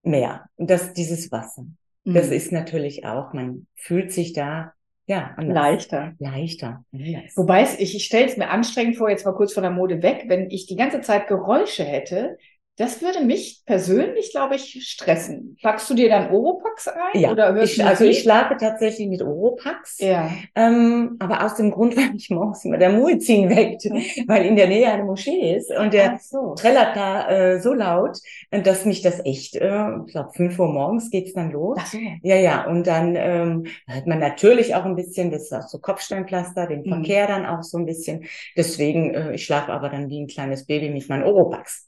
mehr. 0.03 0.45
Das, 0.57 0.93
dieses 0.93 1.31
Wasser. 1.31 1.65
Mhm. 2.03 2.13
Das 2.13 2.27
ist 2.29 2.51
natürlich 2.51 3.05
auch, 3.05 3.33
man 3.33 3.67
fühlt 3.75 4.11
sich 4.11 4.33
da 4.33 4.73
ja, 5.07 5.33
anders. 5.37 5.55
leichter. 5.55 6.13
Leichter. 6.19 6.85
Yes. 6.91 7.35
Wobei 7.35 7.63
ich, 7.63 7.95
ich 7.95 8.05
stelle 8.05 8.25
es 8.25 8.37
mir 8.37 8.49
anstrengend 8.49 8.97
vor, 8.97 9.09
jetzt 9.09 9.25
mal 9.25 9.33
kurz 9.33 9.53
von 9.53 9.63
der 9.63 9.71
Mode 9.71 10.03
weg, 10.03 10.25
wenn 10.27 10.51
ich 10.51 10.67
die 10.67 10.75
ganze 10.75 11.01
Zeit 11.01 11.27
Geräusche 11.27 11.83
hätte, 11.83 12.37
das 12.77 13.01
würde 13.01 13.21
mich 13.25 13.63
persönlich, 13.65 14.31
glaube 14.31 14.55
ich, 14.55 14.87
stressen. 14.87 15.57
Packst 15.63 15.89
du 15.89 15.95
dir 15.95 16.09
dann 16.09 16.29
Oropax 16.29 16.87
ein? 16.87 17.19
Ja, 17.19 17.31
oder 17.31 17.53
hörst 17.53 17.73
ich, 17.73 17.83
also 17.83 18.05
ich 18.05 18.19
schlafe 18.21 18.55
tatsächlich 18.55 19.07
mit 19.07 19.23
Oropax. 19.23 19.97
Ja. 19.99 20.29
Ähm, 20.55 21.15
aber 21.17 21.43
aus 21.43 21.55
dem 21.55 21.71
Grund, 21.71 21.97
weil 21.97 22.11
mich 22.11 22.29
morgens 22.29 22.63
immer 22.65 22.77
der 22.77 22.91
Muezzin 22.91 23.49
weckt, 23.49 23.85
weil 24.27 24.45
in 24.45 24.55
der 24.55 24.67
Nähe 24.67 24.91
eine 24.91 25.03
Moschee 25.03 25.55
ist 25.55 25.71
und 25.71 25.91
der 25.91 26.19
so. 26.21 26.53
trällert 26.53 26.95
da 26.95 27.29
äh, 27.29 27.59
so 27.59 27.73
laut, 27.73 28.19
dass 28.51 28.85
mich 28.85 29.01
das 29.01 29.25
echt, 29.25 29.55
äh, 29.55 29.97
ich 30.05 30.11
glaube, 30.11 30.29
fünf 30.35 30.59
Uhr 30.59 30.71
morgens 30.71 31.09
geht's 31.09 31.33
dann 31.33 31.49
los. 31.49 31.79
Ach 31.81 31.87
so. 31.87 31.97
Ja, 32.21 32.35
ja. 32.35 32.67
Und 32.67 32.85
dann 32.85 33.15
ähm, 33.15 33.65
hört 33.87 34.05
man 34.05 34.19
natürlich 34.19 34.75
auch 34.75 34.85
ein 34.85 34.95
bisschen, 34.95 35.31
das 35.31 35.43
ist 35.43 35.53
auch 35.53 35.67
so 35.67 35.79
Kopfsteinpflaster, 35.79 36.67
den 36.67 36.81
mhm. 36.81 36.89
Verkehr 36.89 37.25
dann 37.25 37.47
auch 37.47 37.63
so 37.63 37.79
ein 37.79 37.87
bisschen. 37.87 38.25
Deswegen, 38.55 39.15
äh, 39.15 39.33
ich 39.33 39.45
schlafe 39.45 39.73
aber 39.73 39.89
dann 39.89 40.11
wie 40.11 40.21
ein 40.21 40.27
kleines 40.27 40.67
Baby 40.67 40.91
mit 40.91 41.09
meinem 41.09 41.23
Oropax. 41.23 41.87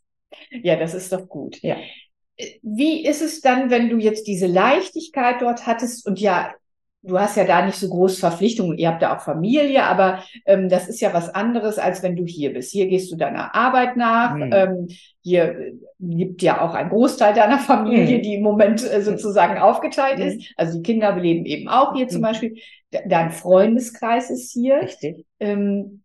Ja, 0.52 0.76
das 0.76 0.94
ist 0.94 1.12
doch 1.12 1.28
gut. 1.28 1.62
Ja. 1.62 1.78
Wie 2.62 3.06
ist 3.06 3.22
es 3.22 3.42
dann, 3.42 3.70
wenn 3.70 3.90
du 3.90 3.98
jetzt 3.98 4.28
diese 4.28 4.48
Leichtigkeit 4.48 5.42
dort 5.42 5.68
hattest 5.68 6.08
und 6.08 6.20
ja, 6.20 6.54
du 7.02 7.18
hast 7.18 7.38
ja 7.38 7.46
da 7.46 7.66
nicht 7.66 7.78
so 7.78 7.90
große 7.90 8.20
Verpflichtungen, 8.20 8.78
ihr 8.78 8.90
habt 8.90 9.02
ja 9.02 9.16
auch 9.16 9.22
Familie, 9.22 9.84
aber 9.84 10.24
ähm, 10.46 10.70
das 10.70 10.90
ist 10.90 11.00
ja 11.00 11.14
was 11.14 11.30
anderes, 11.30 11.78
als 11.78 12.04
wenn 12.04 12.16
du 12.16 12.26
hier 12.26 12.54
bist. 12.54 12.72
Hier 12.72 12.88
gehst 12.88 13.12
du 13.12 13.16
deiner 13.16 13.56
Arbeit 13.56 13.96
nach, 13.96 14.36
mhm. 14.36 14.52
ähm, 14.54 14.88
hier 15.22 15.74
gibt 16.00 16.42
ja 16.42 16.62
auch 16.62 16.74
ein 16.74 16.90
Großteil 16.90 17.34
deiner 17.34 17.60
Familie, 17.60 18.18
mhm. 18.18 18.22
die 18.22 18.36
im 18.36 18.44
Moment 18.44 18.84
äh, 18.84 19.02
sozusagen 19.02 19.58
aufgeteilt 19.60 20.20
mhm. 20.20 20.26
ist. 20.26 20.54
Also 20.58 20.78
die 20.78 20.84
Kinder 20.84 21.16
leben 21.16 21.46
eben 21.46 21.68
auch 21.70 21.96
hier 21.96 22.08
zum 22.08 22.20
mhm. 22.20 22.26
Beispiel. 22.26 22.58
Dein 23.06 23.32
Freundeskreis 23.32 24.30
ist 24.30 24.52
hier. 24.52 24.82
Richtig. 24.82 25.26
Ähm, 25.40 26.04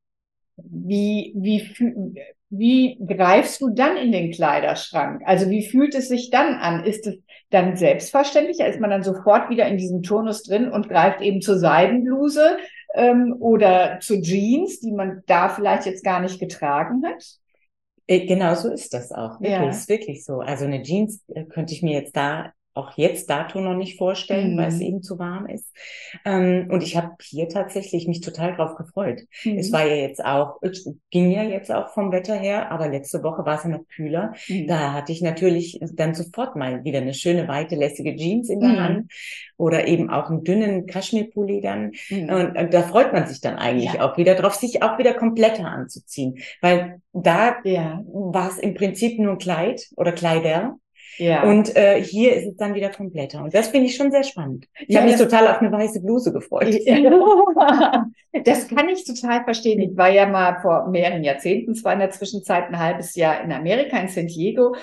wie, 0.57 1.33
wie, 1.37 2.15
wie 2.59 2.99
greifst 3.07 3.61
du 3.61 3.71
dann 3.71 3.97
in 3.97 4.13
den 4.13 4.33
Kleiderschrank? 4.33 5.23
Also 5.25 5.51
wie 5.51 5.67
fühlt 5.67 5.95
es 5.95 6.09
sich 6.09 6.31
dann 6.31 6.55
an? 6.55 6.85
Ist 6.85 7.07
es 7.07 7.19
dann 7.51 7.77
selbstverständlicher? 7.77 8.67
Ist 8.67 8.81
man 8.81 8.91
dann 8.91 9.03
sofort 9.03 9.51
wieder 9.51 9.67
in 9.67 9.79
diesem 9.79 10.03
Turnus 10.03 10.43
drin 10.43 10.71
und 10.71 10.89
greift 10.89 11.21
eben 11.21 11.41
zur 11.41 11.59
Seidenbluse 11.59 12.59
ähm, 12.95 13.37
oder 13.39 13.99
zu 14.01 14.21
Jeans, 14.21 14.81
die 14.81 14.93
man 14.93 15.23
da 15.27 15.49
vielleicht 15.49 15.87
jetzt 15.87 16.05
gar 16.05 16.21
nicht 16.21 16.41
getragen 16.41 17.03
hat? 17.07 17.25
Äh, 18.07 18.27
genau 18.27 18.55
so 18.55 18.71
ist 18.71 18.93
das 18.93 19.13
auch. 19.13 19.41
Wirklich, 19.41 19.51
ja. 19.51 19.69
ist 19.69 19.89
wirklich 19.89 20.25
so. 20.25 20.41
Also 20.41 20.65
eine 20.65 20.83
Jeans 20.83 21.23
äh, 21.35 21.45
könnte 21.45 21.75
ich 21.75 21.83
mir 21.83 21.93
jetzt 21.93 22.17
da 22.17 22.53
auch 22.75 22.97
jetzt 22.97 23.31
dato 23.31 23.61
noch 23.61 23.77
nicht 23.77 23.97
vorstellen, 23.97 24.55
mhm. 24.55 24.59
weil 24.59 24.69
es 24.69 24.81
eben 24.81 25.03
zu 25.03 25.19
warm 25.19 25.47
ist. 25.47 25.73
Ähm, 26.25 26.69
und 26.71 26.83
ich 26.83 26.97
habe 26.97 27.13
hier 27.23 27.49
tatsächlich 27.49 28.09
mich 28.09 28.21
total 28.21 28.57
drauf 28.57 28.75
gefreut. 28.75 29.21
Mhm. 29.45 29.59
Es 29.59 29.73
war 29.73 29.87
ja 29.87 29.95
jetzt 29.95 30.25
auch, 30.25 30.59
es 30.61 30.89
ging 31.11 31.31
ja 31.31 31.45
jetzt 31.45 31.71
auch 31.71 31.91
vom 31.91 32.11
Wetter 32.11 32.35
her, 32.35 32.73
aber 32.73 32.89
letzte 32.89 33.23
Woche 33.23 33.47
war 33.47 33.57
es 33.57 33.65
ja 33.65 33.71
noch 33.71 33.87
kühler. 33.89 34.35
Mhm. 34.49 34.67
Da 34.67 34.93
hatte 34.93 35.13
ich 35.13 35.23
natürlich 35.23 35.81
dann 35.93 36.15
sofort 36.15 36.57
mal 36.57 36.85
wieder 36.85 36.99
eine 36.99 37.15
schöne, 37.15 37.47
weite, 37.47 37.77
lässige 37.77 38.17
Jeans 38.17 38.49
in 38.49 38.61
der 38.61 38.71
mhm. 38.71 38.81
Hand 38.81 39.13
oder 39.57 39.87
eben 39.87 40.11
auch 40.11 40.29
einen 40.29 40.43
dünnen 40.43 40.87
Kaschmirpulli 40.87 41.61
dann. 41.61 41.93
Mhm. 42.11 42.29
Und, 42.29 42.59
und, 42.59 42.75
da 42.75 42.83
freut 42.83 43.13
man 43.13 43.27
sich 43.27 43.41
dann 43.41 43.57
eigentlich 43.57 43.95
ja. 43.95 44.01
auch 44.01 44.17
wieder 44.17 44.35
drauf, 44.35 44.55
sich 44.55 44.83
auch 44.83 44.99
wieder 44.99 45.15
kompletter 45.15 45.67
anzuziehen. 45.67 46.39
Weil 46.61 47.01
da 47.13 47.57
ja. 47.63 48.03
war 48.07 48.49
es 48.49 48.59
im 48.59 48.75
Prinzip 48.75 49.19
nur 49.21 49.33
ein 49.33 49.39
Kleid 49.39 49.87
oder 49.97 50.13
Kleider. 50.13 50.77
Ja. 51.19 51.45
Und 51.45 51.77
äh, 51.77 52.03
hier 52.03 52.35
ist 52.35 52.47
es 52.47 52.57
dann 52.57 52.75
wieder 52.75 52.91
kompletter. 52.91 53.43
Und 53.43 53.55
das 53.55 53.69
finde 53.69 53.87
ich 53.87 53.97
schon 53.97 54.11
sehr 54.11 54.25
spannend. 54.25 54.67
Ich 54.81 54.95
ja, 54.95 55.01
habe 55.01 55.11
mich 55.11 55.21
total 55.21 55.49
auf 55.49 55.61
eine 55.61 55.71
weiße 55.71 56.01
Bluse 56.01 56.33
gefreut. 56.33 56.75
das 58.45 58.69
kann 58.69 58.89
ich 58.89 59.05
total 59.05 59.45
verstehen. 59.45 59.81
Ich 59.81 59.97
war 59.97 60.11
ja 60.11 60.27
mal 60.27 60.59
vor 60.61 60.89
mehreren 60.89 61.23
Jahrzehnten, 61.23 61.75
zwar 61.75 61.93
in 61.93 62.01
der 62.01 62.11
Zwischenzeit 62.11 62.69
ein 62.69 62.79
halbes 62.79 63.15
Jahr 63.15 63.43
in 63.43 63.53
Amerika, 63.53 63.97
in 63.99 64.09
San 64.09 64.27
Diego. 64.27 64.75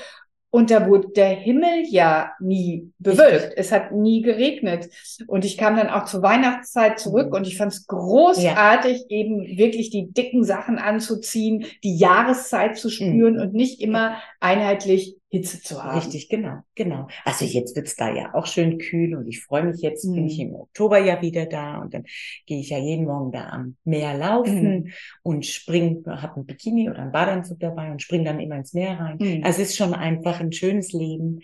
Und 0.53 0.69
da 0.69 0.85
wurde 0.85 1.07
der 1.15 1.29
Himmel 1.29 1.85
ja 1.89 2.33
nie 2.41 2.91
bewölkt. 2.99 3.53
Es 3.55 3.71
hat 3.71 3.93
nie 3.93 4.21
geregnet. 4.21 4.89
Und 5.27 5.45
ich 5.45 5.57
kam 5.57 5.77
dann 5.77 5.89
auch 5.89 6.03
zur 6.03 6.21
Weihnachtszeit 6.21 6.99
zurück 6.99 7.27
mhm. 7.27 7.35
und 7.35 7.47
ich 7.47 7.57
fand 7.57 7.71
es 7.71 7.87
großartig, 7.87 9.05
ja. 9.07 9.17
eben 9.17 9.45
wirklich 9.57 9.91
die 9.91 10.11
dicken 10.11 10.43
Sachen 10.43 10.77
anzuziehen, 10.77 11.65
die 11.85 11.95
Jahreszeit 11.95 12.77
zu 12.77 12.89
spüren 12.89 13.35
mhm. 13.35 13.41
und 13.41 13.53
nicht 13.53 13.79
immer 13.79 14.17
einheitlich 14.41 15.15
Hitze 15.31 15.61
zu 15.61 15.81
haben. 15.81 15.97
Richtig, 15.97 16.27
genau, 16.27 16.57
genau. 16.75 17.07
Also 17.23 17.45
jetzt 17.45 17.73
wird's 17.77 17.95
da 17.95 18.13
ja 18.13 18.33
auch 18.33 18.45
schön 18.45 18.77
kühl 18.77 19.15
und 19.15 19.27
ich 19.29 19.41
freue 19.41 19.63
mich 19.63 19.81
jetzt, 19.81 20.03
mhm. 20.03 20.15
bin 20.15 20.27
ich 20.27 20.37
mhm. 20.39 20.49
im 20.49 20.55
Oktober 20.55 20.99
ja 20.99 21.21
wieder 21.21 21.45
da 21.45 21.77
und 21.77 21.93
dann 21.93 22.03
gehe 22.45 22.59
ich 22.59 22.69
ja 22.69 22.77
jeden 22.77 23.05
Morgen 23.05 23.31
da 23.31 23.47
am 23.47 23.77
Meer 23.85 24.17
laufen 24.17 24.73
mhm. 24.73 24.91
und 25.23 25.45
spring, 25.45 26.03
habe 26.05 26.41
ein 26.41 26.45
Bikini 26.45 26.89
oder 26.89 26.99
ein 26.99 27.13
Badeanzug 27.13 27.61
dabei 27.61 27.91
und 27.91 28.01
spring 28.01 28.25
dann 28.25 28.41
immer 28.41 28.57
ins 28.57 28.73
Meer 28.73 28.99
rein. 28.99 29.17
Mhm. 29.21 29.43
Also 29.45 29.61
es 29.61 29.69
ist 29.69 29.77
schon 29.77 29.93
einfach 29.93 30.41
ein 30.41 30.51
schönes 30.51 30.91
Leben, 30.91 31.39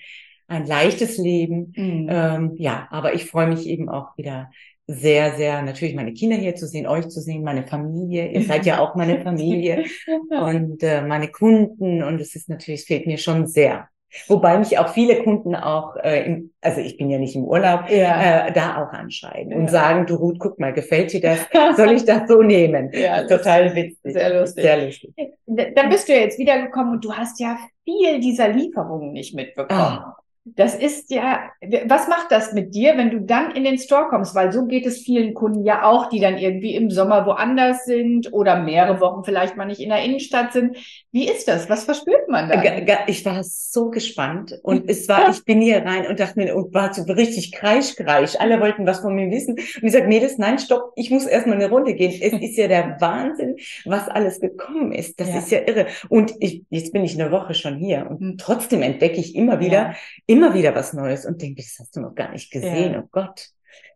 ein 0.47 0.65
leichtes 0.65 1.17
Leben. 1.17 1.71
Mhm. 1.73 2.07
Ähm, 2.09 2.51
ja, 2.57 2.89
aber 2.91 3.13
ich 3.13 3.23
freue 3.23 3.47
mich 3.47 3.67
eben 3.67 3.87
auch 3.87 4.17
wieder 4.17 4.51
sehr, 4.87 5.35
sehr 5.35 5.61
natürlich 5.61 5.95
meine 5.95 6.13
Kinder 6.13 6.37
hier 6.37 6.55
zu 6.55 6.65
sehen, 6.65 6.87
euch 6.87 7.09
zu 7.09 7.19
sehen, 7.19 7.43
meine 7.43 7.67
Familie. 7.67 8.29
Ihr 8.29 8.43
seid 8.43 8.65
ja 8.65 8.79
auch 8.79 8.95
meine 8.95 9.21
Familie 9.21 9.83
und 10.29 10.81
äh, 10.81 11.01
meine 11.01 11.27
Kunden 11.27 12.01
und 12.03 12.21
es 12.21 12.35
ist 12.35 12.49
natürlich, 12.49 12.81
es 12.81 12.87
fehlt 12.87 13.05
mir 13.05 13.17
schon 13.17 13.47
sehr. 13.47 13.89
Wobei 14.27 14.57
mich 14.57 14.77
auch 14.79 14.87
viele 14.93 15.21
Kunden 15.21 15.53
auch, 15.53 15.97
äh, 15.97 16.25
im, 16.25 16.51
also 16.61 16.79
ich 16.79 16.97
bin 16.97 17.09
ja 17.09 17.19
nicht 17.19 17.35
im 17.35 17.43
Urlaub, 17.43 17.89
ja. 17.89 18.47
äh, 18.47 18.53
da 18.53 18.81
auch 18.81 18.93
anschreiben 18.93 19.51
ja. 19.51 19.57
und 19.57 19.69
sagen, 19.69 20.05
du 20.05 20.15
Ruth, 20.15 20.39
guck 20.39 20.59
mal, 20.59 20.71
gefällt 20.71 21.11
dir 21.11 21.21
das? 21.21 21.39
Soll 21.77 21.91
ich 21.91 22.05
das 22.05 22.27
so 22.27 22.41
nehmen? 22.41 22.89
Ja, 22.93 23.27
total 23.27 23.75
witzig. 23.75 24.13
Sehr 24.13 24.39
lustig. 24.39 24.63
Sehr 24.63 24.85
lustig. 24.85 25.13
Dann 25.45 25.89
bist 25.89 26.07
du 26.07 26.13
ja 26.13 26.19
jetzt 26.19 26.39
wiedergekommen 26.39 26.93
und 26.93 27.05
du 27.05 27.13
hast 27.13 27.39
ja 27.41 27.57
viel 27.83 28.21
dieser 28.21 28.47
Lieferungen 28.47 29.11
nicht 29.11 29.35
mitbekommen. 29.35 29.99
Oh. 30.05 30.26
Das 30.55 30.75
ist 30.75 31.11
ja, 31.11 31.39
was 31.85 32.07
macht 32.07 32.31
das 32.31 32.53
mit 32.53 32.73
dir, 32.73 32.97
wenn 32.97 33.09
du 33.09 33.21
dann 33.21 33.51
in 33.51 33.63
den 33.63 33.77
Store 33.77 34.07
kommst? 34.09 34.35
Weil 34.35 34.51
so 34.51 34.65
geht 34.65 34.85
es 34.85 34.99
vielen 34.99 35.33
Kunden 35.33 35.63
ja 35.63 35.83
auch, 35.83 36.09
die 36.09 36.19
dann 36.19 36.37
irgendwie 36.37 36.75
im 36.75 36.89
Sommer 36.89 37.25
woanders 37.25 37.85
sind 37.85 38.31
oder 38.31 38.61
mehrere 38.61 38.99
Wochen 39.01 39.23
vielleicht 39.23 39.57
mal 39.57 39.65
nicht 39.65 39.81
in 39.81 39.89
der 39.89 40.03
Innenstadt 40.03 40.53
sind. 40.53 40.77
Wie 41.11 41.27
ist 41.27 41.47
das? 41.47 41.69
Was 41.69 41.83
verspürt 41.83 42.29
man 42.29 42.49
da? 42.49 42.61
Ich 43.07 43.25
war 43.25 43.43
so 43.43 43.89
gespannt 43.89 44.57
und 44.63 44.89
es 44.89 45.09
war, 45.09 45.29
ich 45.29 45.43
bin 45.43 45.61
hier 45.61 45.83
rein 45.85 46.07
und 46.07 46.19
dachte 46.19 46.39
mir, 46.39 46.55
und 46.55 46.73
war 46.73 46.93
so 46.93 47.03
richtig 47.03 47.51
kreischkreisch. 47.51 48.35
Alle 48.39 48.59
wollten 48.61 48.85
was 48.85 48.99
von 48.99 49.15
mir 49.15 49.29
wissen. 49.29 49.53
Und 49.55 49.83
ich 49.83 49.91
sage, 49.91 50.07
nee, 50.07 50.19
das, 50.19 50.37
nein, 50.37 50.59
stopp, 50.59 50.93
ich 50.95 51.11
muss 51.11 51.25
erstmal 51.25 51.57
eine 51.57 51.69
Runde 51.69 51.93
gehen. 51.93 52.13
Es 52.21 52.33
ist 52.33 52.57
ja 52.57 52.67
der 52.67 52.97
Wahnsinn, 52.99 53.57
was 53.85 54.07
alles 54.07 54.39
gekommen 54.39 54.91
ist. 54.91 55.19
Das 55.19 55.29
ja. 55.29 55.37
ist 55.39 55.51
ja 55.51 55.59
irre. 55.67 55.87
Und 56.09 56.33
ich, 56.39 56.63
jetzt 56.69 56.93
bin 56.93 57.03
ich 57.03 57.19
eine 57.19 57.31
Woche 57.31 57.53
schon 57.53 57.77
hier 57.77 58.07
und 58.09 58.19
hm. 58.19 58.37
trotzdem 58.37 58.81
entdecke 58.81 59.19
ich 59.19 59.35
immer 59.35 59.59
wieder, 59.59 59.71
ja 59.71 59.93
immer 60.37 60.53
wieder 60.53 60.75
was 60.75 60.93
Neues 60.93 61.25
und 61.25 61.41
denke, 61.41 61.61
das 61.61 61.77
hast 61.79 61.95
du 61.95 62.01
noch 62.01 62.15
gar 62.15 62.31
nicht 62.31 62.51
gesehen. 62.51 62.93
Ja. 62.93 63.03
Oh 63.03 63.09
Gott. 63.11 63.47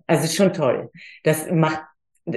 Also 0.07 0.27
schon 0.27 0.53
toll. 0.53 0.89
Das 1.23 1.49
macht 1.51 1.83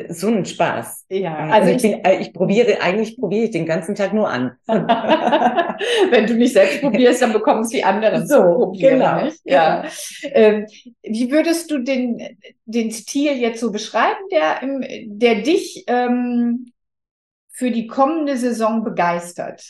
so 0.09 0.29
einen 0.29 0.45
Spaß. 0.45 1.07
Ja, 1.11 1.37
also 1.49 1.71
ich, 1.71 1.77
ich, 1.77 1.83
bin, 1.83 2.05
äh, 2.05 2.21
ich 2.21 2.33
probiere, 2.33 2.81
eigentlich 2.81 3.19
probiere 3.19 3.45
ich 3.45 3.51
den 3.51 3.67
ganzen 3.67 3.95
Tag 3.95 4.15
nur 4.15 4.29
an. 4.29 4.57
Wenn 4.67 6.27
du 6.27 6.35
nicht 6.35 6.55
selbst 6.55 6.81
probierst, 6.81 7.21
dann 7.21 7.33
bekommen 7.33 7.63
es 7.63 7.69
die 7.69 7.85
anderen 7.85 8.27
so 8.27 8.43
probieren. 8.43 8.95
Genau. 8.95 9.29
Ja. 9.45 9.85
Ähm, 10.23 10.67
wie 11.03 11.31
würdest 11.31 11.71
du 11.71 11.79
den, 11.79 12.39
den 12.65 12.91
Stil 12.93 13.33
jetzt 13.33 13.61
so 13.61 13.71
beschreiben, 13.71 14.25
der, 14.31 14.61
der 15.07 15.43
dich 15.43 15.85
ähm, 15.87 16.73
für 17.51 17.71
die 17.71 17.87
kommende 17.87 18.37
Saison 18.37 18.85
begeistert? 18.85 19.63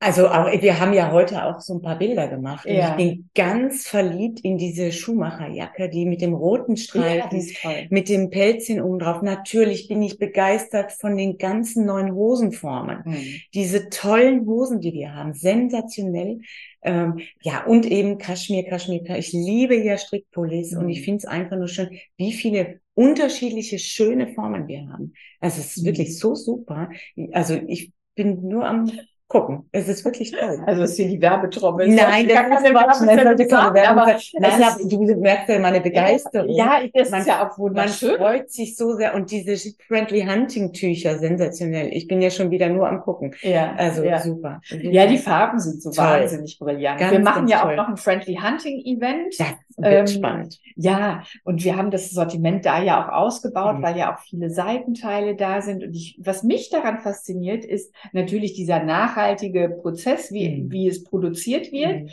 Also 0.00 0.28
auch, 0.28 0.46
wir 0.52 0.78
haben 0.78 0.92
ja 0.92 1.10
heute 1.10 1.44
auch 1.44 1.60
so 1.60 1.74
ein 1.74 1.82
paar 1.82 1.98
Bilder 1.98 2.28
gemacht. 2.28 2.64
Und 2.66 2.74
ja. 2.74 2.90
ich 2.90 2.96
bin 2.96 3.30
ganz 3.34 3.88
verliebt 3.88 4.38
in 4.40 4.56
diese 4.56 4.92
Schuhmacherjacke, 4.92 5.88
die 5.88 6.06
mit 6.06 6.20
dem 6.20 6.34
roten 6.34 6.76
Streifen, 6.76 7.40
ja, 7.40 7.70
mit 7.90 8.08
dem 8.08 8.30
Pelzchen 8.30 8.80
oben 8.80 9.00
drauf. 9.00 9.22
Natürlich 9.22 9.88
bin 9.88 10.00
ich 10.02 10.18
begeistert 10.18 10.92
von 10.92 11.16
den 11.16 11.36
ganzen 11.36 11.84
neuen 11.84 12.14
Hosenformen. 12.14 13.02
Mhm. 13.06 13.40
Diese 13.54 13.88
tollen 13.88 14.46
Hosen, 14.46 14.80
die 14.80 14.92
wir 14.92 15.14
haben, 15.14 15.32
sensationell. 15.32 16.42
Ähm, 16.82 17.18
ja, 17.42 17.64
und 17.64 17.84
eben 17.84 18.18
Kaschmir, 18.18 18.66
Kaschmir, 18.66 19.02
ich 19.16 19.32
liebe 19.32 19.74
ja 19.74 19.98
Strickpullis 19.98 20.72
mhm. 20.72 20.78
und 20.78 20.88
ich 20.90 21.00
mhm. 21.00 21.04
finde 21.04 21.18
es 21.18 21.24
einfach 21.24 21.56
nur 21.56 21.66
schön, 21.66 21.98
wie 22.16 22.32
viele 22.32 22.78
unterschiedliche, 22.94 23.80
schöne 23.80 24.28
Formen 24.28 24.68
wir 24.68 24.88
haben. 24.88 25.14
Also 25.40 25.60
es 25.60 25.76
ist 25.76 25.82
mhm. 25.82 25.86
wirklich 25.86 26.16
so 26.16 26.36
super. 26.36 26.88
Also 27.32 27.54
ich 27.66 27.90
bin 28.14 28.46
nur 28.46 28.64
am 28.64 28.88
gucken. 29.28 29.68
Es 29.72 29.88
ist 29.88 30.04
wirklich 30.04 30.32
toll. 30.32 30.58
Also 30.66 30.82
ist 30.82 30.96
hier 30.96 31.08
die 31.08 31.20
Werbetrommel. 31.20 31.88
Nein, 31.88 32.28
das, 32.28 32.62
ist 32.62 32.70
Quatsch. 32.70 32.86
Das 32.86 32.98
sollte 32.98 33.46
keine 33.46 33.74
sein. 33.74 34.18
Nein, 34.38 34.88
du 34.88 35.16
merkst 35.16 35.48
ja 35.48 35.58
meine 35.58 35.80
Begeisterung. 35.80 36.48
Ja, 36.50 36.80
das 36.92 37.10
man, 37.10 37.20
ist 37.20 37.26
ja 37.26 37.46
auch 37.46 37.58
wunderschön. 37.58 38.10
Man 38.10 38.18
freut 38.18 38.50
sich 38.50 38.76
so 38.76 38.94
sehr. 38.94 39.14
Und 39.14 39.30
diese 39.30 39.72
Friendly 39.86 40.22
Hunting 40.22 40.72
Tücher, 40.72 41.18
sensationell. 41.18 41.88
Ich 41.92 42.06
bin 42.06 42.20
ja 42.20 42.30
schon 42.30 42.50
wieder 42.50 42.68
nur 42.68 42.88
am 42.88 43.00
gucken. 43.00 43.34
Ja. 43.42 43.74
Also 43.76 44.02
ja. 44.02 44.18
super. 44.18 44.60
Ja, 44.70 45.06
die 45.06 45.18
Farben 45.18 45.58
sind 45.58 45.82
so 45.82 45.90
toll. 45.90 46.04
wahnsinnig 46.04 46.58
brillant. 46.58 46.98
Ganz, 46.98 47.12
wir 47.12 47.20
machen 47.20 47.48
ja 47.48 47.60
toll. 47.60 47.72
auch 47.72 47.76
noch 47.76 47.88
ein 47.88 47.96
Friendly 47.96 48.36
Hunting 48.42 48.80
Event. 48.84 49.34
Das 49.38 49.54
wird 49.76 49.92
ähm, 49.92 50.06
spannend. 50.06 50.58
Ja, 50.74 51.22
und 51.44 51.64
wir 51.64 51.76
haben 51.76 51.90
das 51.90 52.10
Sortiment 52.10 52.64
da 52.64 52.82
ja 52.82 53.04
auch 53.04 53.12
ausgebaut, 53.12 53.78
mhm. 53.78 53.82
weil 53.82 53.96
ja 53.96 54.14
auch 54.14 54.20
viele 54.20 54.50
Seitenteile 54.50 55.36
da 55.36 55.60
sind. 55.60 55.84
Und 55.84 55.94
ich, 55.94 56.18
was 56.20 56.42
mich 56.42 56.70
daran 56.70 57.00
fasziniert, 57.00 57.64
ist 57.64 57.92
natürlich 58.12 58.54
dieser 58.54 58.82
Nachhaltigkeit 58.82 59.17
nachhaltige 59.18 59.68
Prozess, 59.82 60.32
wie, 60.32 60.48
mhm. 60.48 60.70
wie 60.70 60.88
es 60.88 61.04
produziert 61.04 61.72
wird. 61.72 62.02
Mhm. 62.02 62.10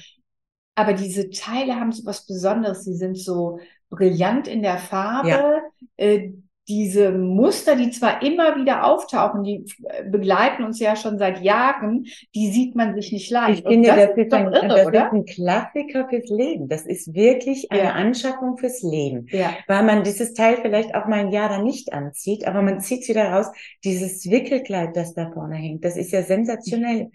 Aber 0.75 0.93
diese 0.93 1.29
Teile 1.29 1.75
haben 1.75 1.91
so 1.91 2.05
was 2.05 2.25
Besonderes. 2.25 2.83
Sie 2.83 2.95
sind 2.95 3.17
so 3.17 3.59
brillant 3.89 4.47
in 4.47 4.61
der 4.61 4.77
Farbe. 4.77 5.29
Ja. 5.29 5.61
Äh, 5.95 6.33
diese 6.67 7.11
Muster, 7.11 7.75
die 7.75 7.91
zwar 7.91 8.23
immer 8.23 8.55
wieder 8.55 8.85
auftauchen, 8.85 9.43
die 9.43 9.65
äh, 9.83 10.03
begleiten 10.09 10.63
uns 10.63 10.79
ja 10.79 10.95
schon 10.95 11.19
seit 11.19 11.41
Jahren, 11.41 12.05
die 12.33 12.51
sieht 12.51 12.75
man 12.75 12.95
sich 12.95 13.11
nicht 13.11 13.29
leicht. 13.29 13.59
Ich 13.59 13.67
finde, 13.67 13.89
das, 13.89 13.97
das, 13.97 14.17
ist, 14.17 14.33
ein, 14.33 14.53
irre, 14.53 14.67
das 14.67 14.87
ist 14.87 15.13
ein 15.13 15.25
Klassiker 15.25 16.09
fürs 16.09 16.29
Leben. 16.29 16.67
Das 16.67 16.85
ist 16.85 17.13
wirklich 17.13 17.71
eine 17.71 17.83
ja. 17.83 17.91
Anschaffung 17.91 18.57
fürs 18.57 18.81
Leben. 18.81 19.27
Ja. 19.29 19.55
Weil 19.67 19.83
man 19.83 20.03
dieses 20.03 20.33
Teil 20.33 20.57
vielleicht 20.61 20.95
auch 20.95 21.05
mal 21.05 21.19
ein 21.19 21.31
Jahr 21.31 21.49
dann 21.49 21.63
nicht 21.63 21.93
anzieht, 21.93 22.47
aber 22.47 22.61
man 22.63 22.79
zieht 22.79 23.03
es 23.03 23.09
wieder 23.09 23.31
raus. 23.31 23.47
Dieses 23.83 24.29
Wickelkleid, 24.29 24.95
das 24.95 25.13
da 25.13 25.31
vorne 25.31 25.55
hängt, 25.55 25.85
das 25.85 25.97
ist 25.97 26.11
ja 26.11 26.23
sensationell. 26.23 27.11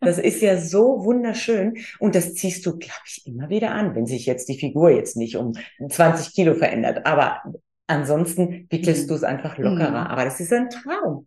Das 0.00 0.18
ist 0.18 0.40
ja 0.40 0.56
so 0.56 1.04
wunderschön 1.04 1.78
und 1.98 2.14
das 2.14 2.34
ziehst 2.34 2.64
du, 2.64 2.78
glaube 2.78 3.02
ich, 3.06 3.26
immer 3.26 3.48
wieder 3.48 3.72
an, 3.72 3.96
wenn 3.96 4.06
sich 4.06 4.26
jetzt 4.26 4.48
die 4.48 4.58
Figur 4.58 4.90
jetzt 4.90 5.16
nicht 5.16 5.36
um 5.36 5.54
20 5.88 6.34
Kilo 6.34 6.54
verändert. 6.54 7.06
Aber 7.06 7.42
Ansonsten 7.88 8.66
wickelst 8.70 9.04
mhm. 9.04 9.08
du 9.08 9.14
es 9.14 9.24
einfach 9.24 9.56
lockerer. 9.56 10.02
Mhm. 10.02 10.06
Aber 10.08 10.24
das 10.24 10.38
ist 10.40 10.52
ein 10.52 10.68
Traum. 10.68 11.26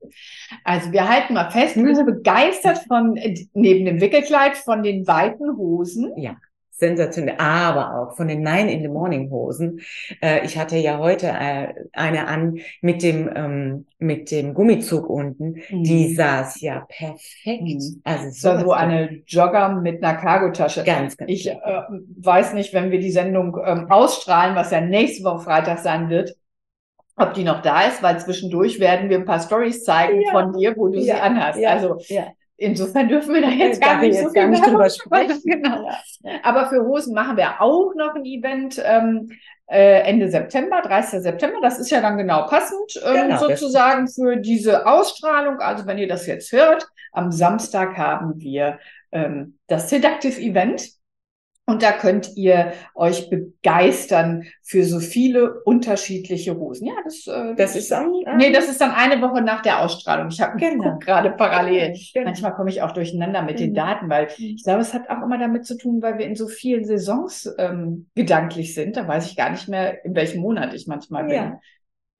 Also 0.63 0.91
wir 0.91 1.09
halten 1.09 1.33
mal 1.33 1.49
fest, 1.49 1.75
du 1.75 1.83
bist 1.83 2.05
begeistert 2.05 2.79
von, 2.87 3.19
neben 3.53 3.85
dem 3.85 3.99
Wickelkleid, 3.99 4.55
von 4.57 4.83
den 4.83 5.07
weiten 5.07 5.57
Hosen. 5.57 6.13
Ja, 6.17 6.37
sensationell. 6.81 7.35
Aber 7.39 7.95
auch 7.95 8.15
von 8.17 8.27
den 8.27 8.41
Nine 8.41 8.71
in 8.73 8.81
the 8.81 8.89
Morning 8.89 9.31
Hosen. 9.31 9.79
Äh, 10.21 10.45
ich 10.45 10.57
hatte 10.57 10.77
ja 10.77 10.99
heute 10.99 11.27
äh, 11.27 11.73
eine 11.93 12.27
an 12.27 12.59
mit 12.81 13.01
dem, 13.01 13.29
ähm, 13.33 13.85
mit 13.97 14.29
dem 14.29 14.53
Gummizug 14.53 15.09
unten. 15.09 15.61
Mhm. 15.69 15.83
Die 15.83 16.13
saß 16.13 16.61
ja 16.61 16.85
perfekt. 16.89 17.63
Mhm. 17.63 18.01
Also 18.03 18.29
so, 18.29 18.59
so 18.59 18.71
eine 18.71 19.21
Jogger 19.25 19.69
mit 19.81 20.03
einer 20.03 20.17
Cargotasche. 20.19 20.83
Ganz, 20.83 21.17
ganz. 21.17 21.31
Ich 21.31 21.49
äh, 21.49 21.55
weiß 22.19 22.53
nicht, 22.53 22.73
wenn 22.73 22.91
wir 22.91 22.99
die 22.99 23.11
Sendung 23.11 23.57
ähm, 23.65 23.89
ausstrahlen, 23.89 24.55
was 24.55 24.71
ja 24.71 24.81
nächste 24.81 25.23
Woche 25.23 25.43
Freitag 25.43 25.79
sein 25.79 26.09
wird, 26.09 26.35
ob 27.21 27.33
die 27.33 27.43
noch 27.43 27.61
da 27.61 27.83
ist, 27.83 28.01
weil 28.03 28.19
zwischendurch 28.19 28.79
werden 28.79 29.09
wir 29.09 29.17
ein 29.17 29.25
paar 29.25 29.39
Stories 29.39 29.83
zeigen 29.83 30.21
ja. 30.21 30.31
von 30.31 30.53
dir, 30.53 30.75
wo 30.75 30.87
du 30.87 30.99
ja. 30.99 31.15
sie 31.15 31.21
anhast. 31.21 31.59
Ja. 31.59 31.69
Also 31.69 31.97
Insofern 32.61 33.07
dürfen 33.07 33.33
wir 33.33 33.41
da 33.41 33.49
jetzt 33.49 33.81
gar 33.81 33.99
nicht, 33.99 34.19
so 34.19 34.31
gar 34.31 34.47
nicht 34.47 34.63
drüber 34.63 34.87
sprechen. 34.89 35.41
Genau. 35.43 35.89
Aber 36.43 36.69
für 36.69 36.85
Hosen 36.85 37.15
machen 37.15 37.35
wir 37.35 37.59
auch 37.59 37.95
noch 37.95 38.13
ein 38.13 38.23
Event 38.23 38.79
ähm, 38.85 39.31
äh, 39.65 40.01
Ende 40.01 40.29
September, 40.29 40.81
30. 40.83 41.21
September. 41.21 41.57
Das 41.61 41.79
ist 41.79 41.89
ja 41.89 42.01
dann 42.01 42.19
genau 42.19 42.45
passend 42.45 43.01
ähm, 43.03 43.29
genau, 43.29 43.37
sozusagen 43.39 44.07
für 44.07 44.35
diese 44.35 44.85
Ausstrahlung. 44.85 45.59
Also 45.59 45.87
wenn 45.87 45.97
ihr 45.97 46.07
das 46.07 46.27
jetzt 46.27 46.51
hört, 46.51 46.85
am 47.11 47.31
Samstag 47.31 47.97
haben 47.97 48.39
wir 48.39 48.77
ähm, 49.11 49.57
das 49.65 49.89
Seductive 49.89 50.39
Event. 50.39 50.87
Und 51.67 51.83
da 51.83 51.91
könnt 51.91 52.35
ihr 52.35 52.73
euch 52.95 53.29
begeistern 53.29 54.43
für 54.61 54.83
so 54.83 54.99
viele 54.99 55.61
unterschiedliche 55.63 56.51
Rosen. 56.51 56.87
Ja, 56.87 56.93
das, 57.03 57.27
äh, 57.27 57.55
das 57.55 57.75
ist 57.75 57.91
dann, 57.91 58.11
äh, 58.25 58.35
nee, 58.35 58.51
das 58.51 58.67
ist 58.67 58.81
dann 58.81 58.91
eine 58.91 59.21
Woche 59.21 59.41
nach 59.41 59.61
der 59.61 59.81
Ausstrahlung. 59.81 60.29
Ich 60.29 60.41
habe 60.41 60.57
genau. 60.57 60.97
gerade 60.99 61.31
parallel. 61.31 61.95
Genau. 62.13 62.25
Manchmal 62.25 62.55
komme 62.55 62.71
ich 62.71 62.81
auch 62.81 62.91
durcheinander 62.91 63.41
mit 63.43 63.59
den 63.59 63.73
genau. 63.73 63.85
Daten, 63.85 64.09
weil 64.09 64.27
ich 64.37 64.63
glaube, 64.63 64.81
es 64.81 64.93
hat 64.93 65.09
auch 65.09 65.21
immer 65.23 65.37
damit 65.37 65.65
zu 65.65 65.77
tun, 65.77 66.01
weil 66.01 66.17
wir 66.17 66.25
in 66.25 66.35
so 66.35 66.47
vielen 66.47 66.83
Saisons 66.83 67.49
ähm, 67.57 68.09
gedanklich 68.15 68.73
sind. 68.73 68.97
Da 68.97 69.07
weiß 69.07 69.27
ich 69.27 69.37
gar 69.37 69.51
nicht 69.51 69.69
mehr, 69.69 70.03
in 70.03 70.15
welchem 70.15 70.41
Monat 70.41 70.73
ich 70.73 70.87
manchmal 70.87 71.25
bin. 71.25 71.35
Ja. 71.35 71.59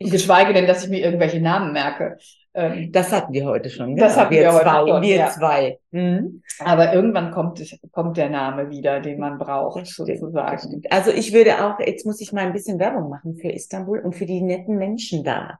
Geschweige 0.09 0.53
denn, 0.53 0.67
dass 0.67 0.83
ich 0.83 0.89
mir 0.89 1.03
irgendwelche 1.03 1.39
Namen 1.39 1.73
merke. 1.73 2.17
Ähm, 2.53 2.91
das 2.91 3.11
hatten 3.11 3.31
wir 3.31 3.45
heute 3.45 3.69
schon. 3.69 3.95
Das 3.95 4.13
genau. 4.13 4.21
hatten 4.21 4.35
wir, 4.35 4.41
wir 4.41 4.51
zwei, 4.51 4.71
heute 4.73 4.89
schon, 4.89 5.01
Wir 5.03 5.15
ja. 5.15 5.29
zwei. 5.29 5.79
Mhm. 5.91 6.43
Aber 6.59 6.93
irgendwann 6.93 7.31
kommt, 7.31 7.79
kommt 7.91 8.17
der 8.17 8.29
Name 8.29 8.69
wieder, 8.69 8.99
den 8.99 9.19
man 9.19 9.37
braucht, 9.37 9.87
stimmt, 9.87 10.19
sozusagen. 10.19 10.81
Also 10.89 11.11
ich 11.11 11.33
würde 11.33 11.63
auch, 11.63 11.79
jetzt 11.79 12.05
muss 12.05 12.19
ich 12.19 12.33
mal 12.33 12.45
ein 12.45 12.53
bisschen 12.53 12.79
Werbung 12.79 13.09
machen 13.09 13.37
für 13.37 13.49
Istanbul 13.49 13.99
und 13.99 14.15
für 14.15 14.25
die 14.25 14.41
netten 14.41 14.77
Menschen 14.77 15.23
da. 15.23 15.59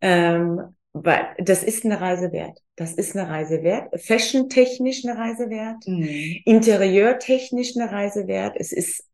Ähm, 0.00 0.60
weil 0.92 1.28
das 1.38 1.62
ist 1.62 1.84
eine 1.84 2.00
Reise 2.00 2.32
wert. 2.32 2.58
Das 2.76 2.92
ist 2.92 3.16
eine 3.16 3.28
Reise 3.28 3.62
wert. 3.62 3.88
Fashion-technisch 4.00 5.04
eine 5.04 5.18
Reise 5.18 5.48
wert. 5.48 5.86
Mhm. 5.86 6.40
Interieur-technisch 6.44 7.76
eine 7.76 7.90
Reise 7.90 8.26
wert. 8.26 8.56
Es 8.58 8.72
ist 8.72 9.04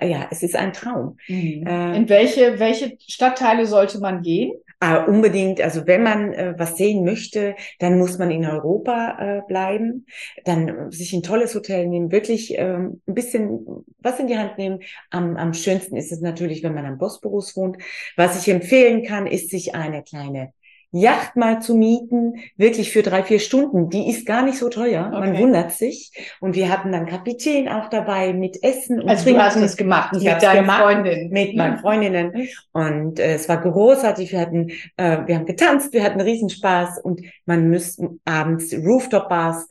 ja, 0.00 0.28
es 0.30 0.42
ist 0.42 0.56
ein 0.56 0.72
Traum. 0.72 1.16
Mhm. 1.28 1.66
Äh, 1.66 1.96
In 1.96 2.08
welche, 2.08 2.58
welche 2.58 2.96
Stadtteile 3.06 3.66
sollte 3.66 3.98
man 4.00 4.22
gehen? 4.22 4.52
Uh, 4.84 5.08
unbedingt, 5.08 5.60
also 5.60 5.86
wenn 5.86 6.02
man 6.02 6.32
äh, 6.32 6.54
was 6.58 6.76
sehen 6.76 7.04
möchte, 7.04 7.54
dann 7.78 7.98
muss 7.98 8.18
man 8.18 8.32
in 8.32 8.44
Europa 8.44 9.16
äh, 9.20 9.40
bleiben, 9.46 10.06
dann 10.44 10.68
äh, 10.68 10.90
sich 10.90 11.12
ein 11.12 11.22
tolles 11.22 11.54
Hotel 11.54 11.86
nehmen, 11.86 12.10
wirklich 12.10 12.58
ähm, 12.58 13.00
ein 13.06 13.14
bisschen 13.14 13.64
was 14.00 14.18
in 14.18 14.26
die 14.26 14.36
Hand 14.36 14.58
nehmen. 14.58 14.80
Am, 15.10 15.36
am 15.36 15.54
schönsten 15.54 15.96
ist 15.96 16.10
es 16.10 16.20
natürlich, 16.20 16.64
wenn 16.64 16.74
man 16.74 16.84
am 16.84 16.98
Bosporus 16.98 17.56
wohnt. 17.56 17.76
Was 18.16 18.44
ich 18.44 18.52
empfehlen 18.52 19.04
kann, 19.04 19.28
ist 19.28 19.50
sich 19.50 19.76
eine 19.76 20.02
kleine 20.02 20.52
Yacht 20.94 21.36
mal 21.36 21.60
zu 21.62 21.74
mieten, 21.74 22.34
wirklich 22.56 22.92
für 22.92 23.02
drei, 23.02 23.22
vier 23.22 23.38
Stunden. 23.40 23.88
Die 23.88 24.10
ist 24.10 24.26
gar 24.26 24.42
nicht 24.42 24.58
so 24.58 24.68
teuer. 24.68 25.06
Okay. 25.10 25.20
Man 25.20 25.38
wundert 25.38 25.72
sich. 25.72 26.12
Und 26.40 26.54
wir 26.54 26.68
hatten 26.68 26.92
dann 26.92 27.06
Kapitän 27.06 27.66
auch 27.68 27.88
dabei 27.88 28.34
mit 28.34 28.62
Essen 28.62 29.00
und 29.00 29.08
Also 29.08 29.24
Trinken. 29.24 29.40
du 29.40 29.44
hast 29.46 29.60
das 29.60 29.76
gemacht 29.78 30.12
mit 30.12 30.42
deinen 30.42 30.66
Freundinnen. 30.66 31.30
Mit 31.30 31.56
meinen 31.56 31.78
Freundinnen. 31.78 32.48
Und 32.72 33.18
äh, 33.18 33.34
es 33.34 33.48
war 33.48 33.62
großartig. 33.62 34.32
Wir 34.32 34.40
hatten, 34.40 34.68
äh, 34.98 35.18
wir 35.26 35.36
haben 35.36 35.46
getanzt, 35.46 35.94
wir 35.94 36.02
hatten 36.04 36.20
Riesenspaß 36.20 36.98
und 37.02 37.22
man 37.46 37.70
müsste 37.70 38.10
abends 38.26 38.74
Rooftop-Bars 38.74 39.68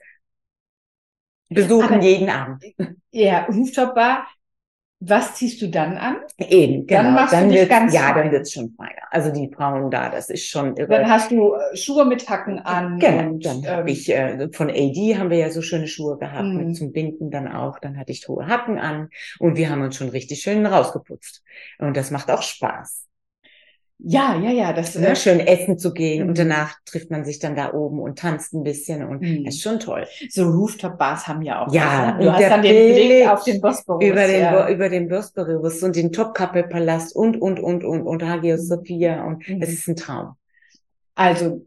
besuchen 1.49 1.95
Aber, 1.95 2.03
jeden 2.03 2.29
Abend. 2.29 2.63
Ja, 3.11 3.45
Rooftop-Bar 3.45 4.25
was 5.03 5.33
ziehst 5.33 5.59
du 5.63 5.67
dann 5.67 5.97
an? 5.97 6.17
Eben, 6.37 6.85
genau. 6.85 7.01
Dann 7.01 7.13
machst 7.15 7.33
dann 7.33 7.49
du 7.49 7.55
dich 7.55 7.67
ganz 7.67 7.91
Ja, 7.91 8.01
fein. 8.01 8.15
dann 8.15 8.31
wird's 8.31 8.53
schon 8.53 8.71
feiner. 8.77 9.01
Also 9.09 9.31
die 9.31 9.51
Frauen 9.51 9.89
da, 9.89 10.09
das 10.09 10.29
ist 10.29 10.47
schon 10.47 10.77
irre. 10.77 10.89
Dann 10.89 11.09
hast 11.09 11.31
du 11.31 11.55
äh, 11.55 11.75
Schuhe 11.75 12.05
mit 12.05 12.29
Hacken 12.29 12.59
an. 12.59 12.99
Genau, 12.99 13.31
und, 13.31 13.43
dann 13.43 13.63
ähm, 13.63 13.69
habe 13.69 13.89
ich, 13.89 14.09
äh, 14.09 14.47
von 14.53 14.69
AD 14.69 15.17
haben 15.17 15.31
wir 15.31 15.39
ja 15.39 15.49
so 15.49 15.63
schöne 15.63 15.87
Schuhe 15.87 16.19
gehabt, 16.19 16.47
mit 16.47 16.67
mhm. 16.67 16.73
zum 16.75 16.91
Binden 16.91 17.31
dann 17.31 17.47
auch. 17.47 17.79
Dann 17.79 17.97
hatte 17.97 18.11
ich 18.11 18.27
hohe 18.27 18.45
Hacken 18.45 18.77
an 18.77 19.09
und 19.39 19.57
wir 19.57 19.71
haben 19.71 19.81
uns 19.81 19.95
schon 19.95 20.09
richtig 20.09 20.43
schön 20.43 20.63
rausgeputzt. 20.67 21.43
Und 21.79 21.97
das 21.97 22.11
macht 22.11 22.29
auch 22.29 22.43
Spaß. 22.43 23.07
Ja, 24.03 24.35
ja, 24.35 24.49
ja, 24.49 24.73
das 24.73 24.95
ist 24.95 25.03
ja, 25.03 25.15
schön 25.15 25.39
essen 25.39 25.77
zu 25.77 25.93
gehen 25.93 26.23
und 26.23 26.29
mhm. 26.29 26.35
danach 26.35 26.75
trifft 26.85 27.11
man 27.11 27.23
sich 27.23 27.37
dann 27.37 27.55
da 27.55 27.71
oben 27.71 27.99
und 27.99 28.17
tanzt 28.17 28.51
ein 28.53 28.63
bisschen 28.63 29.05
und 29.05 29.21
mhm. 29.21 29.45
ist 29.45 29.61
schon 29.61 29.79
toll. 29.79 30.07
So 30.29 30.49
Rooftop-Bars 30.49 31.27
haben 31.27 31.43
ja 31.43 31.63
auch. 31.63 31.71
Ja, 31.71 32.15
was, 32.15 32.17
ne? 32.17 32.25
du 32.25 32.33
hast 32.33 32.49
dann 32.49 32.61
den 32.63 32.95
Blick 32.95 33.29
auf 33.29 33.43
den 33.43 33.61
Bosporus. 33.61 34.03
Über 34.03 34.25
den, 34.25 34.41
ja. 34.41 34.69
über 34.69 34.89
den 34.89 35.07
Bosporus 35.07 35.83
und 35.83 35.95
den 35.95 36.11
Topkapi-Palast 36.11 37.15
und, 37.15 37.39
und, 37.39 37.59
und, 37.59 37.83
und, 37.83 38.01
und 38.01 38.23
Hagia 38.23 38.55
mhm. 38.55 38.61
Sophia 38.61 39.23
und 39.23 39.47
mhm. 39.47 39.61
es 39.61 39.69
ist 39.69 39.87
ein 39.87 39.95
Traum. 39.95 40.35
Also, 41.13 41.63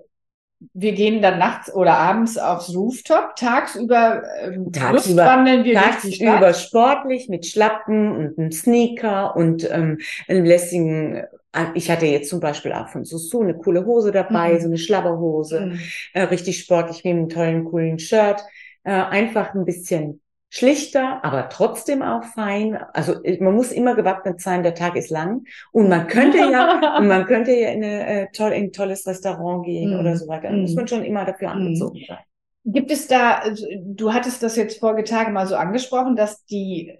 wir 0.73 0.92
gehen 0.92 1.23
dann 1.23 1.38
nachts 1.38 1.73
oder 1.73 1.99
abends 1.99 2.36
aufs 2.36 2.75
Rooftop, 2.75 3.36
tagsüber, 3.36 4.23
ähm, 4.42 4.73
tagsüber 4.73 5.25
wir 5.44 5.75
tagsüber 5.75 6.54
sportlich 6.54 7.28
mit 7.28 7.47
Schlappen 7.47 8.10
und 8.10 8.38
einem 8.38 8.50
Sneaker 8.50 9.36
und 9.36 9.70
ähm, 9.70 9.99
einem 10.26 10.44
lässigen 10.44 11.23
ich 11.75 11.90
hatte 11.90 12.06
jetzt 12.06 12.30
zum 12.30 12.40
Beispiel 12.40 12.73
auch 12.73 12.88
von 12.88 13.04
Susu 13.04 13.43
eine 13.43 13.54
coole 13.54 13.84
Hose 13.86 14.12
dabei, 14.12 14.54
mhm. 14.54 14.60
so 14.60 14.67
eine 14.67 14.78
Schlabberhose, 14.78 15.67
mhm. 15.67 15.80
äh, 16.12 16.23
richtig 16.23 16.60
sportlich 16.60 17.04
mit 17.04 17.12
einem 17.12 17.28
tollen, 17.28 17.64
coolen 17.64 17.99
Shirt. 17.99 18.43
Äh, 18.82 18.93
einfach 18.93 19.54
ein 19.54 19.64
bisschen 19.64 20.21
schlichter, 20.50 21.25
aber 21.25 21.49
trotzdem 21.49 22.02
auch 22.02 22.23
fein. 22.23 22.76
Also 22.93 23.23
äh, 23.25 23.43
man 23.43 23.54
muss 23.54 23.73
immer 23.73 23.95
gewappnet 23.95 24.40
sein, 24.40 24.62
der 24.62 24.75
Tag 24.75 24.95
ist 24.95 25.10
lang 25.10 25.45
und 25.73 25.88
man 25.88 26.06
könnte 26.06 26.38
ja, 26.38 26.97
und 26.99 27.08
man 27.08 27.25
könnte 27.26 27.52
ja 27.52 27.71
in, 27.71 27.82
eine, 27.82 28.06
äh, 28.06 28.26
toll, 28.32 28.52
in 28.52 28.64
ein 28.64 28.73
tolles 28.73 29.06
Restaurant 29.06 29.64
gehen 29.64 29.95
mhm. 29.95 30.00
oder 30.00 30.17
so 30.17 30.28
weiter. 30.28 30.50
Da 30.50 30.56
muss 30.56 30.71
mhm. 30.71 30.76
man 30.76 30.88
schon 30.88 31.04
immer 31.04 31.25
dafür 31.25 31.49
mhm. 31.49 31.54
angezogen 31.54 31.99
sein. 32.06 32.19
Gibt 32.67 32.90
es 32.90 33.08
da, 33.08 33.38
also, 33.38 33.67
du 33.84 34.12
hattest 34.12 34.43
das 34.43 34.56
jetzt 34.56 34.78
vorige 34.78 35.04
Tage 35.04 35.30
mal 35.32 35.47
so 35.47 35.56
angesprochen, 35.56 36.14
dass 36.14 36.45
die 36.47 36.95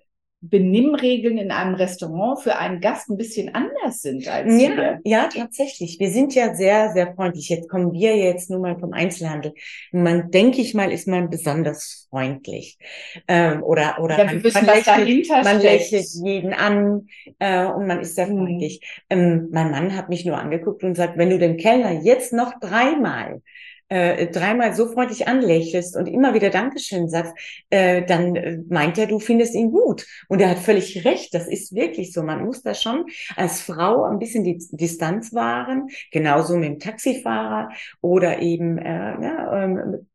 Benimmregeln 0.49 1.39
in 1.39 1.51
einem 1.51 1.75
Restaurant 1.75 2.41
für 2.41 2.57
einen 2.57 2.81
Gast 2.81 3.09
ein 3.09 3.17
bisschen 3.17 3.55
anders 3.55 4.03
sind 4.03 4.29
als 4.29 4.53
ja, 4.53 4.69
hier. 4.69 5.01
Ja, 5.05 5.29
tatsächlich. 5.29 5.99
Wir 5.99 6.11
sind 6.11 6.35
ja 6.35 6.55
sehr, 6.55 6.93
sehr 6.93 7.15
freundlich. 7.15 7.49
Jetzt 7.49 7.69
kommen 7.69 7.93
wir 7.93 8.17
jetzt 8.17 8.51
nur 8.51 8.61
mal 8.61 8.79
vom 8.79 8.93
Einzelhandel. 8.93 9.55
Man, 9.93 10.31
denke 10.31 10.61
ich 10.61 10.75
mal, 10.75 10.93
ist 10.93 11.09
man 11.09 11.31
besonders 11.31 12.07
freundlich. 12.11 12.79
Ähm, 13.27 13.63
oder 13.63 13.99
oder 14.01 14.19
ja, 14.19 14.25
man, 14.25 14.43
wissen, 14.43 14.67
man, 14.67 14.77
lächelt, 14.77 15.29
man 15.29 15.61
lächelt 15.61 16.07
jeden 16.23 16.53
an 16.53 17.07
äh, 17.39 17.65
und 17.67 17.87
man 17.87 18.01
ist 18.01 18.15
sehr 18.15 18.27
mhm. 18.27 18.39
freundlich. 18.39 18.81
Mhm. 19.11 19.19
Ähm, 19.19 19.49
mein 19.51 19.71
Mann 19.71 19.97
hat 19.97 20.09
mich 20.09 20.25
nur 20.25 20.39
angeguckt 20.39 20.85
und 20.85 20.95
sagt, 20.95 21.17
wenn 21.17 21.31
du 21.31 21.39
den 21.39 21.57
Kellner 21.57 22.03
jetzt 22.03 22.33
noch 22.33 22.59
dreimal 22.61 23.41
äh, 23.95 24.27
dreimal 24.27 24.75
so 24.75 24.87
freundlich 24.89 25.29
anlächelst 25.29 25.97
und 25.97 26.07
immer 26.07 26.35
wieder 26.35 26.51
Dankeschön 26.51 27.09
sagst, 27.09 27.33
äh, 27.71 28.03
dann 28.03 28.35
äh, 28.35 28.59
meint 28.69 28.99
er, 28.99 29.07
du 29.07 29.21
findest 29.21 29.55
ihn 29.55 29.71
gut. 29.71 30.05
Und 30.29 30.41
er 30.41 30.51
hat 30.51 30.59
völlig 30.59 31.05
recht, 31.05 31.33
das 31.33 31.47
ist 31.47 31.75
wirklich 31.75 32.13
so. 32.13 32.25
Man 32.25 32.45
muss 32.45 32.63
da 32.63 32.75
schon 32.75 33.05
als 33.37 33.61
Frau 33.61 34.03
ein 34.05 34.19
bisschen 34.19 34.43
die 34.43 34.59
Distanz 34.73 35.33
wahren, 35.33 35.89
genauso 36.11 36.57
mit 36.57 36.69
dem 36.69 36.79
Taxifahrer 36.81 37.69
oder 38.01 38.41
eben 38.41 38.79
äh, 38.79 39.15
ja, 39.23 39.65
ähm, 39.65 40.07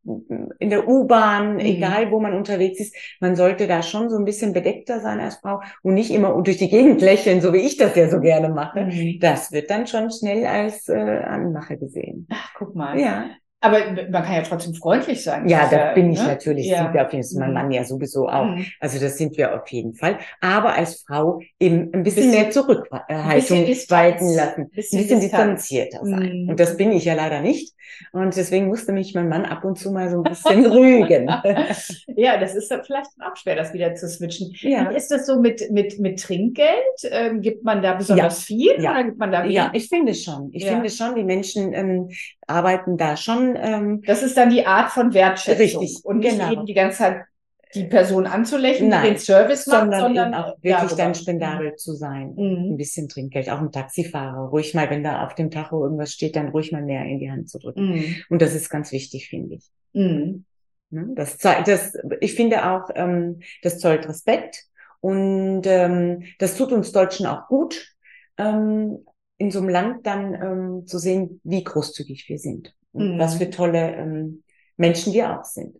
in 0.59 0.69
der 0.69 0.87
U-Bahn, 0.87 1.53
mhm. 1.53 1.59
egal 1.59 2.11
wo 2.11 2.19
man 2.19 2.33
unterwegs 2.33 2.81
ist. 2.81 2.95
Man 3.21 3.37
sollte 3.37 3.65
da 3.67 3.81
schon 3.81 4.09
so 4.09 4.17
ein 4.17 4.25
bisschen 4.25 4.51
bedeckter 4.51 4.99
sein 4.99 5.21
als 5.21 5.35
Frau 5.37 5.61
und 5.83 5.93
nicht 5.93 6.11
immer 6.11 6.41
durch 6.41 6.57
die 6.57 6.69
Gegend 6.69 7.01
lächeln, 7.01 7.39
so 7.39 7.53
wie 7.53 7.59
ich 7.59 7.77
das 7.77 7.95
ja 7.95 8.09
so 8.09 8.19
gerne 8.19 8.49
mache. 8.49 8.81
Mhm. 8.81 9.19
Das 9.21 9.53
wird 9.53 9.69
dann 9.69 9.87
schon 9.87 10.11
schnell 10.11 10.45
als 10.45 10.89
äh, 10.89 10.95
Anmache 10.95 11.77
gesehen. 11.77 12.27
Ach, 12.29 12.53
guck 12.57 12.75
mal. 12.75 12.99
Ja. 12.99 13.29
Aber 13.61 13.79
man 14.09 14.23
kann 14.23 14.35
ja 14.35 14.41
trotzdem 14.41 14.73
freundlich 14.73 15.21
sein. 15.21 15.47
Ja, 15.49 15.67
da 15.69 15.89
ja, 15.89 15.93
bin 15.93 16.11
ich 16.13 16.19
ne? 16.19 16.27
natürlich. 16.27 16.67
Ja. 16.67 16.83
Sind 16.83 16.93
wir 16.93 17.05
auf 17.05 17.11
jeden 17.11 17.25
Fall. 17.25 17.39
Mein 17.39 17.49
mhm. 17.49 17.53
Mann 17.55 17.71
ja 17.71 17.83
sowieso 17.83 18.29
auch. 18.29 18.45
Mhm. 18.45 18.65
Also 18.79 18.99
das 18.99 19.17
sind 19.17 19.37
wir 19.37 19.53
auf 19.53 19.67
jeden 19.69 19.95
Fall. 19.95 20.17
Aber 20.39 20.75
als 20.75 21.03
Frau 21.05 21.41
eben 21.59 21.91
ein 21.93 22.03
bisschen, 22.03 22.31
bisschen 22.31 22.31
mehr 22.31 22.51
Zurückhaltung 22.51 23.67
walten 23.89 24.33
lassen. 24.33 24.61
Ein 24.61 24.69
bisschen, 24.69 25.01
bisschen 25.01 25.19
distanzierter 25.19 25.99
sein. 26.03 26.43
Mhm. 26.43 26.49
Und 26.49 26.59
das 26.59 26.77
bin 26.77 26.91
ich 26.93 27.03
ja 27.03 27.15
leider 27.15 27.41
nicht. 27.41 27.73
Und 28.11 28.35
deswegen 28.35 28.67
musste 28.67 28.91
mich 28.91 29.13
mein 29.13 29.29
Mann 29.29 29.45
ab 29.45 29.63
und 29.63 29.77
zu 29.77 29.91
mal 29.91 30.09
so 30.09 30.17
ein 30.17 30.23
bisschen 30.23 30.65
rügen. 30.65 31.29
ja, 32.15 32.37
das 32.37 32.55
ist 32.55 32.73
vielleicht 32.85 33.09
auch 33.19 33.35
schwer, 33.35 33.55
das 33.55 33.73
wieder 33.73 33.93
zu 33.95 34.07
switchen. 34.07 34.53
Ja. 34.61 34.89
Wie 34.89 34.95
ist 34.95 35.11
das 35.11 35.25
so 35.25 35.39
mit, 35.39 35.69
mit, 35.71 35.99
mit 35.99 36.21
Trinkgeld? 36.21 36.69
Ähm, 37.11 37.41
gibt 37.41 37.63
man 37.63 37.81
da 37.81 37.93
besonders 37.93 38.47
ja. 38.47 38.55
viel? 38.55 38.81
Ja. 38.81 38.91
Oder 38.91 39.03
gibt 39.03 39.17
man 39.17 39.31
da 39.31 39.45
ja, 39.45 39.71
ich 39.73 39.89
finde 39.89 40.13
schon. 40.13 40.49
Ich 40.53 40.65
finde 40.65 40.89
schon, 40.89 41.15
die 41.15 41.23
Menschen 41.23 41.73
ähm, 41.73 42.09
arbeiten 42.47 42.97
da 42.97 43.17
schon. 43.17 43.48
Ähm, 43.55 44.01
das 44.05 44.23
ist 44.23 44.37
dann 44.37 44.49
die 44.49 44.65
Art 44.65 44.91
von 44.91 45.13
Wertschätzung. 45.13 45.81
Richtig. 45.81 46.05
Und 46.05 46.19
nicht 46.19 46.37
genau. 46.37 46.51
eben 46.51 46.65
die 46.65 46.73
ganze 46.73 46.97
Zeit 46.99 47.21
die 47.75 47.83
Person 47.83 48.25
anzulächeln, 48.25 48.89
Nein, 48.89 49.03
den 49.03 49.17
Service 49.19 49.67
macht, 49.67 49.81
sondern, 49.81 49.99
sondern 50.01 50.33
auch 50.33 50.57
wirklich 50.61 50.93
dann 50.93 51.13
spendabel 51.13 51.75
zu 51.75 51.93
sein. 51.93 52.33
Mhm. 52.35 52.71
Ein 52.73 52.77
bisschen 52.77 53.07
Trinkgeld, 53.07 53.49
auch 53.49 53.59
ein 53.59 53.71
Taxifahrer. 53.71 54.49
Ruhig 54.49 54.73
mal, 54.73 54.89
wenn 54.89 55.03
da 55.03 55.23
auf 55.25 55.35
dem 55.35 55.51
Tacho 55.51 55.83
irgendwas 55.83 56.11
steht, 56.11 56.35
dann 56.35 56.49
ruhig 56.49 56.71
mal 56.71 56.81
mehr 56.81 57.05
in 57.05 57.19
die 57.19 57.29
Hand 57.29 57.49
zu 57.49 57.59
drücken. 57.59 57.93
Mhm. 57.93 58.15
Und 58.29 58.41
das 58.41 58.55
ist 58.55 58.69
ganz 58.69 58.91
wichtig, 58.91 59.29
finde 59.29 59.55
ich. 59.55 59.65
Mhm. 59.93 60.45
Ne, 60.89 61.09
das 61.15 61.37
zeigt, 61.37 61.67
das, 61.67 61.93
ich 62.21 62.33
finde 62.33 62.67
auch, 62.71 62.89
ähm, 62.95 63.41
das 63.61 63.77
zollt 63.77 64.07
Respekt 64.09 64.65
und 64.99 65.61
ähm, 65.65 66.23
das 66.39 66.55
tut 66.55 66.71
uns 66.71 66.91
Deutschen 66.91 67.27
auch 67.27 67.47
gut, 67.47 67.95
ähm, 68.37 69.05
in 69.37 69.51
so 69.51 69.59
einem 69.59 69.69
Land 69.69 70.07
dann 70.07 70.33
ähm, 70.33 70.87
zu 70.87 70.97
sehen, 70.97 71.39
wie 71.43 71.63
großzügig 71.63 72.27
wir 72.27 72.39
sind 72.39 72.73
und 72.91 73.15
mhm. 73.15 73.19
was 73.19 73.35
für 73.35 73.49
tolle 73.49 73.95
ähm, 73.95 74.43
Menschen, 74.77 75.13
die 75.13 75.23
auch 75.23 75.43
sind. 75.43 75.75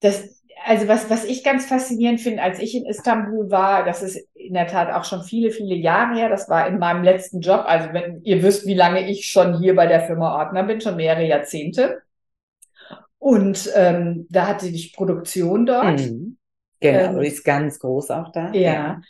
Das, 0.00 0.42
also 0.66 0.88
was, 0.88 1.08
was 1.10 1.24
ich 1.24 1.44
ganz 1.44 1.66
faszinierend 1.66 2.20
finde, 2.20 2.42
als 2.42 2.58
ich 2.58 2.74
in 2.74 2.86
Istanbul 2.86 3.50
war, 3.50 3.84
das 3.84 4.02
ist 4.02 4.28
in 4.34 4.54
der 4.54 4.66
Tat 4.66 4.92
auch 4.92 5.04
schon 5.04 5.22
viele, 5.22 5.50
viele 5.50 5.74
Jahre 5.74 6.16
her, 6.16 6.28
das 6.28 6.48
war 6.48 6.66
in 6.66 6.78
meinem 6.78 7.02
letzten 7.02 7.40
Job, 7.40 7.64
also 7.66 7.92
wenn 7.92 8.22
ihr 8.22 8.42
wisst, 8.42 8.66
wie 8.66 8.74
lange 8.74 9.08
ich 9.08 9.26
schon 9.26 9.58
hier 9.60 9.74
bei 9.74 9.86
der 9.86 10.02
Firma 10.02 10.38
Ordner 10.38 10.64
bin, 10.64 10.80
schon 10.80 10.96
mehrere 10.96 11.26
Jahrzehnte. 11.26 12.02
Und 13.18 13.70
ähm, 13.74 14.26
da 14.28 14.46
hatte 14.46 14.68
ich 14.68 14.94
Produktion 14.94 15.64
dort. 15.64 16.00
Mhm. 16.00 16.36
Genau, 16.80 17.18
ähm, 17.18 17.22
ist 17.22 17.44
ganz 17.44 17.78
groß 17.78 18.10
auch 18.10 18.30
da. 18.32 18.52
Ja. 18.52 18.72
ja. 18.72 19.00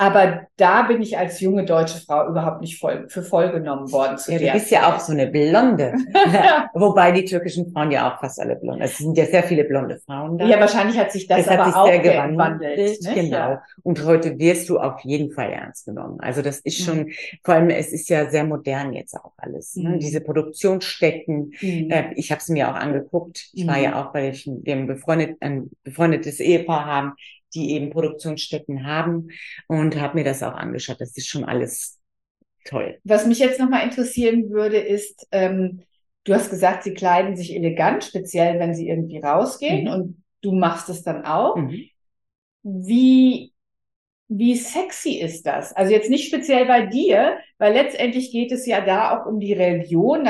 Aber 0.00 0.46
da 0.56 0.82
bin 0.82 1.02
ich 1.02 1.18
als 1.18 1.40
junge 1.40 1.64
deutsche 1.64 1.98
Frau 1.98 2.28
überhaupt 2.28 2.60
nicht 2.60 2.78
voll, 2.78 3.08
für 3.08 3.24
voll 3.24 3.50
genommen 3.50 3.90
worden. 3.90 4.16
Zu 4.16 4.32
ja, 4.32 4.38
du 4.38 4.52
bist 4.52 4.70
ja 4.70 4.94
auch 4.94 5.00
so 5.00 5.12
eine 5.12 5.26
Blonde. 5.26 5.92
Wobei 6.74 7.10
die 7.10 7.24
türkischen 7.24 7.72
Frauen 7.72 7.90
ja 7.90 8.08
auch 8.08 8.20
fast 8.20 8.40
alle 8.40 8.54
blond. 8.54 8.80
Es 8.80 8.98
sind 8.98 9.18
ja 9.18 9.26
sehr 9.26 9.42
viele 9.42 9.64
blonde 9.64 9.98
Frauen 10.06 10.38
da. 10.38 10.46
Ja, 10.46 10.60
wahrscheinlich 10.60 10.96
hat 10.96 11.10
sich 11.10 11.26
das, 11.26 11.46
das 11.46 11.48
aber 11.48 11.58
hat 11.58 11.66
sich 11.66 11.74
auch 11.74 11.86
sehr 11.88 11.98
gewandelt. 11.98 12.32
gewandelt 12.32 13.02
ne? 13.02 13.14
Genau. 13.14 13.36
Ja. 13.36 13.62
Und 13.82 14.04
heute 14.04 14.38
wirst 14.38 14.68
du 14.68 14.78
auf 14.78 15.00
jeden 15.00 15.32
Fall 15.32 15.50
ernst 15.50 15.86
genommen. 15.86 16.20
Also 16.20 16.42
das 16.42 16.60
ist 16.60 16.80
schon, 16.84 16.98
mhm. 16.98 17.12
vor 17.42 17.54
allem 17.54 17.70
es 17.70 17.92
ist 17.92 18.08
ja 18.08 18.30
sehr 18.30 18.44
modern 18.44 18.92
jetzt 18.92 19.16
auch 19.16 19.32
alles. 19.36 19.74
Ne? 19.74 19.90
Mhm. 19.90 19.98
Diese 19.98 20.20
Produktionsstätten. 20.20 21.54
Mhm. 21.60 21.90
Äh, 21.90 22.12
ich 22.14 22.30
habe 22.30 22.40
es 22.40 22.48
mir 22.48 22.70
auch 22.70 22.76
angeguckt. 22.76 23.50
Ich 23.52 23.66
war 23.66 23.78
ja 23.78 23.90
mhm. 23.90 23.96
auch, 23.96 24.14
weil 24.14 24.30
ich, 24.30 24.46
wir 24.46 24.76
ein, 24.76 24.86
befreundet, 24.86 25.38
ein 25.40 25.70
befreundetes 25.82 26.38
Ehepaar 26.38 26.86
haben 26.86 27.14
die 27.54 27.72
eben 27.72 27.90
Produktionsstätten 27.90 28.86
haben 28.86 29.28
und 29.66 30.00
habe 30.00 30.18
mir 30.18 30.24
das 30.24 30.42
auch 30.42 30.54
angeschaut. 30.54 31.00
Das 31.00 31.16
ist 31.16 31.28
schon 31.28 31.44
alles 31.44 31.98
toll. 32.64 32.98
Was 33.04 33.26
mich 33.26 33.38
jetzt 33.38 33.60
nochmal 33.60 33.84
interessieren 33.84 34.50
würde, 34.50 34.78
ist, 34.78 35.26
ähm, 35.32 35.82
du 36.24 36.34
hast 36.34 36.50
gesagt, 36.50 36.84
sie 36.84 36.94
kleiden 36.94 37.36
sich 37.36 37.54
elegant, 37.54 38.04
speziell 38.04 38.58
wenn 38.58 38.74
sie 38.74 38.88
irgendwie 38.88 39.18
rausgehen 39.18 39.84
mhm. 39.84 39.92
und 39.92 40.22
du 40.42 40.52
machst 40.52 40.88
es 40.88 41.02
dann 41.02 41.24
auch. 41.24 41.56
Mhm. 41.56 41.84
Wie, 42.62 43.52
wie 44.28 44.56
sexy 44.56 45.14
ist 45.14 45.46
das? 45.46 45.74
Also 45.74 45.92
jetzt 45.92 46.10
nicht 46.10 46.26
speziell 46.26 46.66
bei 46.66 46.84
dir, 46.84 47.38
weil 47.56 47.72
letztendlich 47.72 48.30
geht 48.30 48.52
es 48.52 48.66
ja 48.66 48.82
da 48.82 49.18
auch 49.18 49.26
um 49.26 49.40
die 49.40 49.54
Religion. 49.54 50.28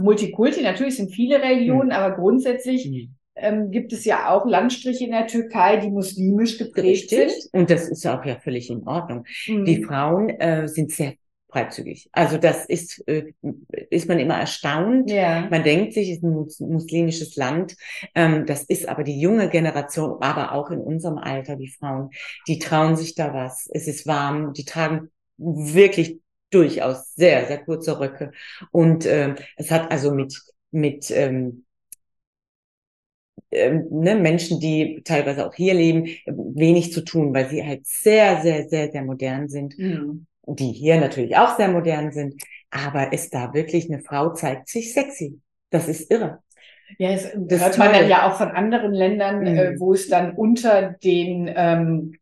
Multikulti, 0.00 0.62
natürlich 0.62 0.96
sind 0.96 1.10
viele 1.10 1.42
Religionen, 1.42 1.88
mhm. 1.88 1.92
aber 1.92 2.16
grundsätzlich 2.16 2.88
mhm 2.88 3.17
ähm, 3.40 3.70
gibt 3.70 3.92
es 3.92 4.04
ja 4.04 4.30
auch 4.30 4.46
Landstriche 4.46 5.04
in 5.04 5.12
der 5.12 5.26
Türkei, 5.26 5.78
die 5.78 5.90
muslimisch 5.90 6.58
geprägt 6.58 7.12
Richtig. 7.12 7.42
sind. 7.42 7.54
Und 7.54 7.70
das 7.70 7.88
ist 7.88 8.06
auch 8.06 8.24
ja 8.24 8.38
völlig 8.38 8.70
in 8.70 8.86
Ordnung. 8.86 9.24
Mhm. 9.46 9.64
Die 9.64 9.82
Frauen 9.82 10.30
äh, 10.30 10.68
sind 10.68 10.92
sehr 10.92 11.14
freizügig. 11.50 12.08
Also 12.12 12.36
das 12.36 12.66
ist, 12.66 13.06
äh, 13.08 13.32
ist 13.90 14.08
man 14.08 14.18
immer 14.18 14.38
erstaunt. 14.38 15.10
Ja. 15.10 15.48
Man 15.50 15.64
denkt 15.64 15.94
sich, 15.94 16.10
es 16.10 16.18
ist 16.18 16.60
ein 16.60 16.72
muslimisches 16.72 17.36
Land. 17.36 17.76
Ähm, 18.14 18.44
das 18.46 18.64
ist 18.64 18.88
aber 18.88 19.02
die 19.02 19.20
junge 19.20 19.48
Generation, 19.48 20.18
aber 20.20 20.52
auch 20.52 20.70
in 20.70 20.80
unserem 20.80 21.18
Alter, 21.18 21.56
die 21.56 21.68
Frauen, 21.68 22.10
die 22.46 22.58
trauen 22.58 22.96
sich 22.96 23.14
da 23.14 23.32
was. 23.32 23.68
Es 23.72 23.88
ist 23.88 24.06
warm, 24.06 24.52
die 24.52 24.64
tragen 24.64 25.10
wirklich 25.38 26.20
durchaus 26.50 27.14
sehr, 27.14 27.46
sehr 27.46 27.58
kurze 27.64 27.98
Röcke. 27.98 28.32
Und 28.70 29.06
ähm, 29.06 29.36
es 29.56 29.70
hat 29.70 29.90
also 29.90 30.12
mit, 30.12 30.38
mit 30.70 31.10
ähm, 31.10 31.64
ähm, 33.50 33.86
ne, 33.90 34.14
Menschen, 34.14 34.60
die 34.60 35.02
teilweise 35.04 35.46
auch 35.46 35.54
hier 35.54 35.74
leben, 35.74 36.06
wenig 36.26 36.92
zu 36.92 37.02
tun, 37.02 37.34
weil 37.34 37.48
sie 37.48 37.64
halt 37.64 37.86
sehr, 37.86 38.40
sehr, 38.42 38.68
sehr, 38.68 38.90
sehr 38.90 39.02
modern 39.02 39.48
sind. 39.48 39.78
Mhm. 39.78 40.26
Die 40.46 40.72
hier 40.72 40.98
natürlich 40.98 41.36
auch 41.36 41.56
sehr 41.56 41.68
modern 41.68 42.12
sind. 42.12 42.42
Aber 42.70 43.12
ist 43.12 43.34
da 43.34 43.52
wirklich 43.54 43.90
eine 43.90 44.02
Frau 44.02 44.32
zeigt 44.32 44.68
sich 44.68 44.92
sexy. 44.92 45.40
Das 45.70 45.88
ist 45.88 46.10
irre. 46.10 46.38
Ja, 46.96 47.12
das, 47.12 47.32
das 47.34 47.60
hört 47.60 47.78
man 47.78 47.92
dann 47.92 48.08
ja 48.08 48.26
auch 48.26 48.36
von 48.36 48.48
anderen 48.48 48.92
Ländern, 48.92 49.46
äh, 49.46 49.50
mhm. 49.50 49.58
äh, 49.58 49.80
wo 49.80 49.92
es 49.92 50.08
dann 50.08 50.32
unter 50.32 50.96
den 51.02 51.52
ähm, 51.54 52.14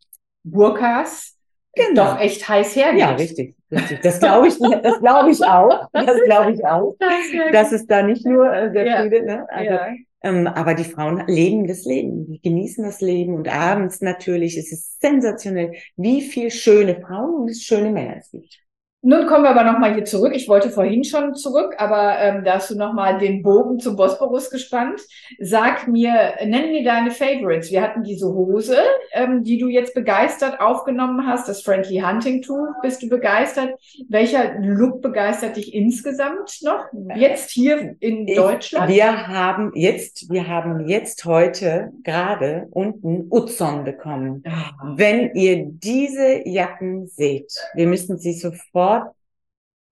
Burkas 0.43 1.37
genau. 1.75 2.05
doch 2.05 2.21
echt 2.21 2.49
heiß 2.49 2.75
hergeht. 2.75 3.01
Ja, 3.01 3.11
richtig. 3.13 3.55
richtig. 3.71 4.01
Das 4.03 4.19
glaube 4.19 4.49
ich, 4.49 4.59
das 4.59 4.99
glaube 4.99 5.31
ich 5.31 5.45
auch. 5.45 5.89
Das 5.93 6.21
glaube 6.25 6.53
ich 6.53 6.65
auch. 6.65 6.97
Das 7.53 7.53
dass 7.53 7.73
es 7.73 7.87
da 7.87 8.03
nicht 8.03 8.27
nur 8.27 8.53
äh, 8.53 8.71
sehr 8.73 8.87
ja. 8.87 9.03
viele, 9.03 9.25
ne? 9.25 9.47
Also, 9.49 9.71
ja. 9.71 9.89
Ähm, 10.27 10.49
aber 10.49 10.75
die 10.75 10.85
Frauen 10.85 11.23
leben 11.29 11.69
das 11.69 11.85
Leben, 11.85 12.27
die 12.27 12.41
genießen 12.41 12.83
das 12.83 13.01
Leben 13.01 13.35
und 13.35 13.49
abends 13.49 14.01
natürlich, 14.01 14.57
es 14.57 14.73
ist 14.73 15.01
sensationell, 15.01 15.75
wie 15.97 16.21
viel 16.21 16.51
schöne 16.51 17.01
Frauen 17.01 17.43
und 17.43 17.57
schöne 17.57 17.93
Männer 17.93 18.17
es 18.17 18.33
gibt. 18.33 18.66
Nun 19.07 19.27
kommen 19.27 19.45
wir 19.45 19.51
aber 19.51 19.63
nochmal 19.63 19.95
hier 19.95 20.05
zurück. 20.05 20.33
Ich 20.35 20.49
wollte 20.49 20.69
vorhin 20.69 21.05
schon 21.05 21.37
zurück, 21.37 21.77
aber 21.79 22.19
ähm, 22.19 22.43
da 22.43 22.55
hast 22.55 22.73
du 22.73 22.77
nochmal 22.77 23.19
den 23.19 23.41
Bogen 23.41 23.79
zum 23.79 23.95
Bosporus 23.95 24.51
gespannt. 24.51 25.01
Sag 25.39 25.87
mir, 25.87 26.33
nenn 26.45 26.73
mir 26.73 26.83
deine 26.83 27.13
Favorites. 27.13 27.71
Wir 27.71 27.83
hatten 27.83 28.03
diese 28.03 28.27
Hose, 28.27 28.79
ähm, 29.13 29.45
die 29.45 29.59
du 29.59 29.69
jetzt 29.69 29.95
begeistert 29.95 30.61
aufgenommen 30.61 31.25
hast, 31.25 31.49
das 31.49 31.63
Friendly 31.63 32.01
Hunting 32.01 32.43
Tool. 32.43 32.71
Bist 32.83 33.01
du 33.01 33.09
begeistert? 33.09 33.79
Welcher 34.09 34.59
Look 34.59 35.03
begeistert 35.03 35.57
dich 35.57 35.73
insgesamt 35.73 36.59
noch? 36.63 36.87
Jetzt 37.15 37.51
hier 37.51 37.95
in 38.01 38.27
ich, 38.27 38.35
Deutschland? 38.35 38.89
Wir 38.89 39.29
haben 39.29 39.71
jetzt, 39.77 40.29
wir 40.33 40.49
haben 40.49 40.89
jetzt 40.89 41.25
heute 41.25 41.93
gerade 42.03 42.67
unten 42.73 43.29
Utzon 43.31 43.85
bekommen. 43.85 44.43
Oh. 44.45 44.95
Wenn 44.97 45.33
ihr 45.35 45.65
diese 45.65 46.43
Jacken 46.45 47.07
seht, 47.07 47.55
wir 47.75 47.87
müssen 47.87 48.19
sie 48.19 48.33
sofort 48.33 48.96
sofort 48.97 49.17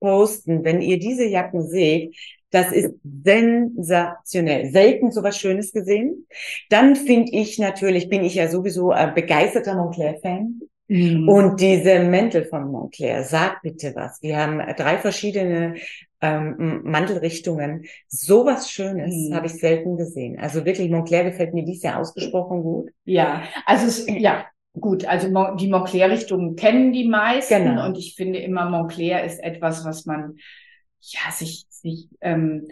posten, 0.00 0.64
wenn 0.64 0.82
ihr 0.82 0.98
diese 0.98 1.24
Jacken 1.24 1.66
seht. 1.66 2.14
Das 2.50 2.70
ist 2.70 2.94
sensationell. 3.24 4.70
Selten 4.70 5.10
so 5.10 5.22
was 5.22 5.38
Schönes 5.38 5.72
gesehen. 5.72 6.26
Dann 6.68 6.94
finde 6.94 7.32
ich 7.32 7.58
natürlich, 7.58 8.08
bin 8.08 8.22
ich 8.22 8.36
ja 8.36 8.48
sowieso 8.48 8.90
ein 8.90 9.14
begeisterter 9.14 9.74
Montclair-Fan. 9.74 10.60
Mhm. 10.86 11.28
Und 11.28 11.60
diese 11.60 12.00
Mäntel 12.00 12.44
von 12.44 12.70
Montclair, 12.70 13.24
sag 13.24 13.62
bitte 13.62 13.92
was. 13.96 14.22
Wir 14.22 14.36
haben 14.36 14.58
drei 14.76 14.98
verschiedene 14.98 15.76
ähm, 16.20 16.82
Mantelrichtungen. 16.84 17.86
So 18.06 18.44
was 18.44 18.70
Schönes 18.70 19.14
mhm. 19.14 19.34
habe 19.34 19.46
ich 19.46 19.54
selten 19.54 19.96
gesehen. 19.96 20.38
Also 20.38 20.64
wirklich, 20.64 20.90
Montclair 20.90 21.24
gefällt 21.24 21.54
mir 21.54 21.64
dies 21.64 21.82
Jahr 21.82 21.98
ausgesprochen 21.98 22.62
gut. 22.62 22.90
Ja, 23.04 23.42
also 23.66 23.86
es, 23.86 24.06
ja, 24.06 24.44
Gut, 24.78 25.04
also 25.04 25.28
die 25.56 25.68
Montclair-Richtungen 25.68 26.56
kennen 26.56 26.92
die 26.92 27.06
meisten 27.06 27.64
genau. 27.64 27.86
und 27.86 27.96
ich 27.96 28.14
finde 28.16 28.40
immer, 28.40 28.68
Montclair 28.68 29.24
ist 29.24 29.42
etwas, 29.42 29.84
was 29.84 30.04
man 30.04 30.34
ja 31.00 31.30
sich, 31.30 31.66
sich 31.68 32.08
ähm, 32.20 32.66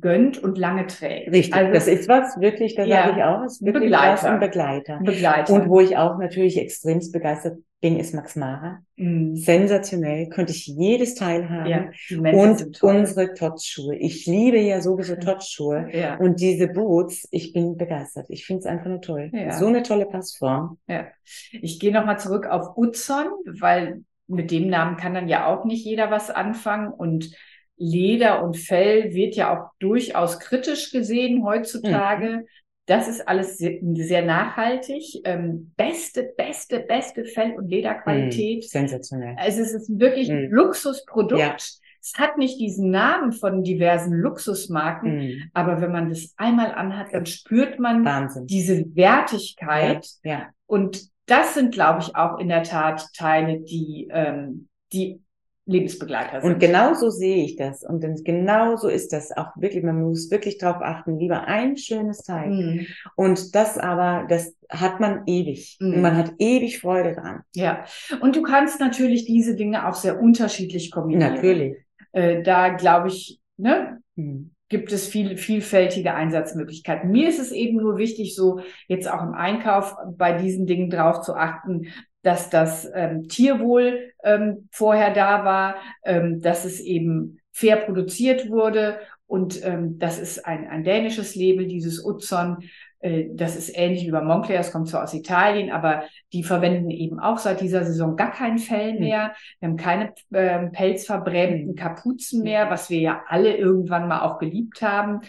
gönnt 0.00 0.38
und 0.38 0.56
lange 0.56 0.86
trägt. 0.86 1.32
Richtig, 1.32 1.54
also, 1.54 1.72
das 1.72 1.88
ist 1.88 2.08
was 2.08 2.38
wirklich, 2.40 2.74
da 2.76 2.84
ja, 2.84 3.06
sage 3.06 3.18
ich 3.18 3.24
auch, 3.24 3.44
ist 3.44 3.64
wirklich 3.64 3.84
Begleiter. 3.84 4.12
was 4.12 4.24
ein 4.24 4.40
Begleiter. 4.40 5.00
Begleiter. 5.02 5.52
Und 5.52 5.68
wo 5.68 5.80
ich 5.80 5.96
auch 5.96 6.18
natürlich 6.18 6.58
extremst 6.58 7.12
begeistert 7.12 7.58
bin, 7.80 7.98
ist 7.98 8.14
Max 8.14 8.34
Mara. 8.34 8.80
Mm. 8.96 9.36
Sensationell, 9.36 10.28
könnte 10.28 10.52
ich 10.52 10.66
jedes 10.66 11.14
Teil 11.14 11.48
haben. 11.48 11.68
Ja, 11.68 11.90
und 12.32 12.82
unsere 12.82 13.34
Tots-Schuhe. 13.34 13.96
Ich 13.96 14.26
liebe 14.26 14.58
ja 14.58 14.80
sowieso 14.80 15.16
Tots-Schuhe. 15.16 15.88
Ja. 15.92 16.16
Und 16.16 16.40
diese 16.40 16.68
Boots, 16.68 17.28
ich 17.30 17.52
bin 17.52 17.76
begeistert. 17.76 18.26
Ich 18.30 18.46
finde 18.46 18.60
es 18.60 18.66
einfach 18.66 18.86
nur 18.86 19.00
toll. 19.00 19.30
Ja. 19.32 19.52
So 19.52 19.66
eine 19.66 19.82
tolle 19.82 20.06
Passform. 20.06 20.78
Ja. 20.88 21.06
Ich 21.52 21.78
gehe 21.78 21.92
nochmal 21.92 22.18
zurück 22.18 22.46
auf 22.46 22.76
Utzon, 22.76 23.26
weil 23.60 24.02
mit 24.26 24.50
dem 24.50 24.68
Namen 24.68 24.96
kann 24.96 25.14
dann 25.14 25.28
ja 25.28 25.46
auch 25.46 25.64
nicht 25.64 25.84
jeder 25.84 26.10
was 26.10 26.30
anfangen. 26.30 26.92
Und 26.92 27.30
Leder 27.76 28.42
und 28.42 28.56
Fell 28.56 29.14
wird 29.14 29.36
ja 29.36 29.56
auch 29.56 29.70
durchaus 29.78 30.40
kritisch 30.40 30.90
gesehen 30.90 31.44
heutzutage. 31.44 32.38
Mhm. 32.38 32.46
Das 32.88 33.06
ist 33.06 33.28
alles 33.28 33.58
sehr, 33.58 33.78
sehr 33.82 34.24
nachhaltig. 34.24 35.20
Ähm, 35.24 35.72
beste, 35.76 36.32
beste, 36.36 36.80
beste 36.80 37.26
Fell- 37.26 37.54
und 37.54 37.68
Lederqualität. 37.68 38.64
Mm, 38.64 38.66
sensationell. 38.66 39.36
Also 39.38 39.60
es 39.60 39.74
ist 39.74 40.00
wirklich 40.00 40.30
ein 40.30 40.48
mm. 40.48 40.54
Luxusprodukt. 40.54 41.38
Ja. 41.38 41.54
Es 42.00 42.14
hat 42.16 42.38
nicht 42.38 42.58
diesen 42.58 42.90
Namen 42.90 43.32
von 43.32 43.62
diversen 43.62 44.14
Luxusmarken, 44.14 45.18
mm. 45.18 45.50
aber 45.52 45.82
wenn 45.82 45.92
man 45.92 46.08
das 46.08 46.32
einmal 46.38 46.72
anhat, 46.72 47.12
dann 47.12 47.26
spürt 47.26 47.78
man 47.78 48.06
Wahnsinn. 48.06 48.46
diese 48.46 48.86
Wertigkeit. 48.96 50.06
Ja. 50.24 50.32
ja. 50.32 50.46
Und 50.64 51.10
das 51.26 51.52
sind, 51.52 51.74
glaube 51.74 52.00
ich, 52.00 52.16
auch 52.16 52.38
in 52.38 52.48
der 52.48 52.62
Tat 52.62 53.12
Teile, 53.12 53.60
die, 53.60 54.08
ähm, 54.10 54.68
die 54.94 55.20
Lebensbegleiter 55.68 56.40
sind. 56.40 56.54
Und 56.54 56.58
genau 56.60 56.94
so 56.94 57.10
sehe 57.10 57.44
ich 57.44 57.56
das. 57.56 57.84
Und 57.84 58.02
genau 58.24 58.76
so 58.76 58.88
ist 58.88 59.12
das 59.12 59.36
auch 59.36 59.50
wirklich. 59.56 59.84
Man 59.84 60.02
muss 60.02 60.30
wirklich 60.30 60.56
darauf 60.58 60.82
achten, 60.82 61.18
lieber 61.18 61.46
ein 61.46 61.76
schönes 61.76 62.22
Teil. 62.22 62.50
Mhm. 62.50 62.86
Und 63.16 63.54
das 63.54 63.76
aber, 63.76 64.26
das 64.28 64.56
hat 64.70 64.98
man 64.98 65.22
ewig. 65.26 65.76
Mhm. 65.78 65.94
Und 65.94 66.00
man 66.00 66.16
hat 66.16 66.32
ewig 66.38 66.80
Freude 66.80 67.12
dran. 67.12 67.42
Ja. 67.54 67.84
Und 68.20 68.34
du 68.34 68.42
kannst 68.42 68.80
natürlich 68.80 69.26
diese 69.26 69.56
Dinge 69.56 69.86
auch 69.86 69.94
sehr 69.94 70.20
unterschiedlich 70.20 70.90
kombinieren. 70.90 71.34
Natürlich. 71.34 71.76
Äh, 72.12 72.42
da 72.42 72.70
glaube 72.70 73.08
ich, 73.08 73.38
ne? 73.58 74.00
Mhm 74.16 74.52
gibt 74.68 74.92
es 74.92 75.06
viele 75.06 75.36
vielfältige 75.36 76.14
Einsatzmöglichkeiten. 76.14 77.10
Mir 77.10 77.28
ist 77.28 77.38
es 77.38 77.52
eben 77.52 77.78
nur 77.78 77.96
wichtig, 77.96 78.34
so 78.34 78.60
jetzt 78.86 79.10
auch 79.10 79.22
im 79.22 79.32
Einkauf 79.32 79.96
bei 80.16 80.32
diesen 80.32 80.66
Dingen 80.66 80.90
drauf 80.90 81.22
zu 81.22 81.34
achten, 81.34 81.88
dass 82.22 82.50
das 82.50 82.88
ähm, 82.94 83.28
Tierwohl 83.28 84.12
ähm, 84.24 84.68
vorher 84.70 85.12
da 85.12 85.44
war, 85.44 85.76
ähm, 86.04 86.40
dass 86.40 86.64
es 86.64 86.80
eben 86.80 87.40
fair 87.52 87.76
produziert 87.76 88.50
wurde 88.50 88.98
Und 89.26 89.64
ähm, 89.64 89.98
das 89.98 90.18
ist 90.18 90.46
ein, 90.46 90.66
ein 90.68 90.84
dänisches 90.84 91.34
Label, 91.34 91.66
dieses 91.66 92.04
Utzon. 92.04 92.58
Äh, 93.00 93.26
das 93.32 93.56
ist 93.56 93.76
ähnlich 93.76 94.06
wie 94.06 94.10
bei 94.10 94.22
Moncler, 94.22 94.58
es 94.58 94.72
kommt 94.72 94.88
zwar 94.88 95.04
aus 95.04 95.14
Italien, 95.14 95.70
aber 95.70 96.04
die 96.32 96.42
verwenden 96.42 96.90
eben 96.90 97.20
auch 97.20 97.38
seit 97.38 97.60
dieser 97.60 97.84
Saison 97.84 98.16
gar 98.16 98.32
kein 98.32 98.58
Fell 98.58 98.92
hm. 98.92 99.00
mehr. 99.00 99.34
Wir 99.60 99.68
haben 99.68 99.76
keine 99.76 100.12
äh, 100.32 100.66
pelzverbrämten 100.68 101.74
Kapuzen 101.76 102.42
mehr, 102.42 102.70
was 102.70 102.90
wir 102.90 103.00
ja 103.00 103.22
alle 103.28 103.56
irgendwann 103.56 104.08
mal 104.08 104.20
auch 104.20 104.38
geliebt 104.38 104.82
haben 104.82 105.20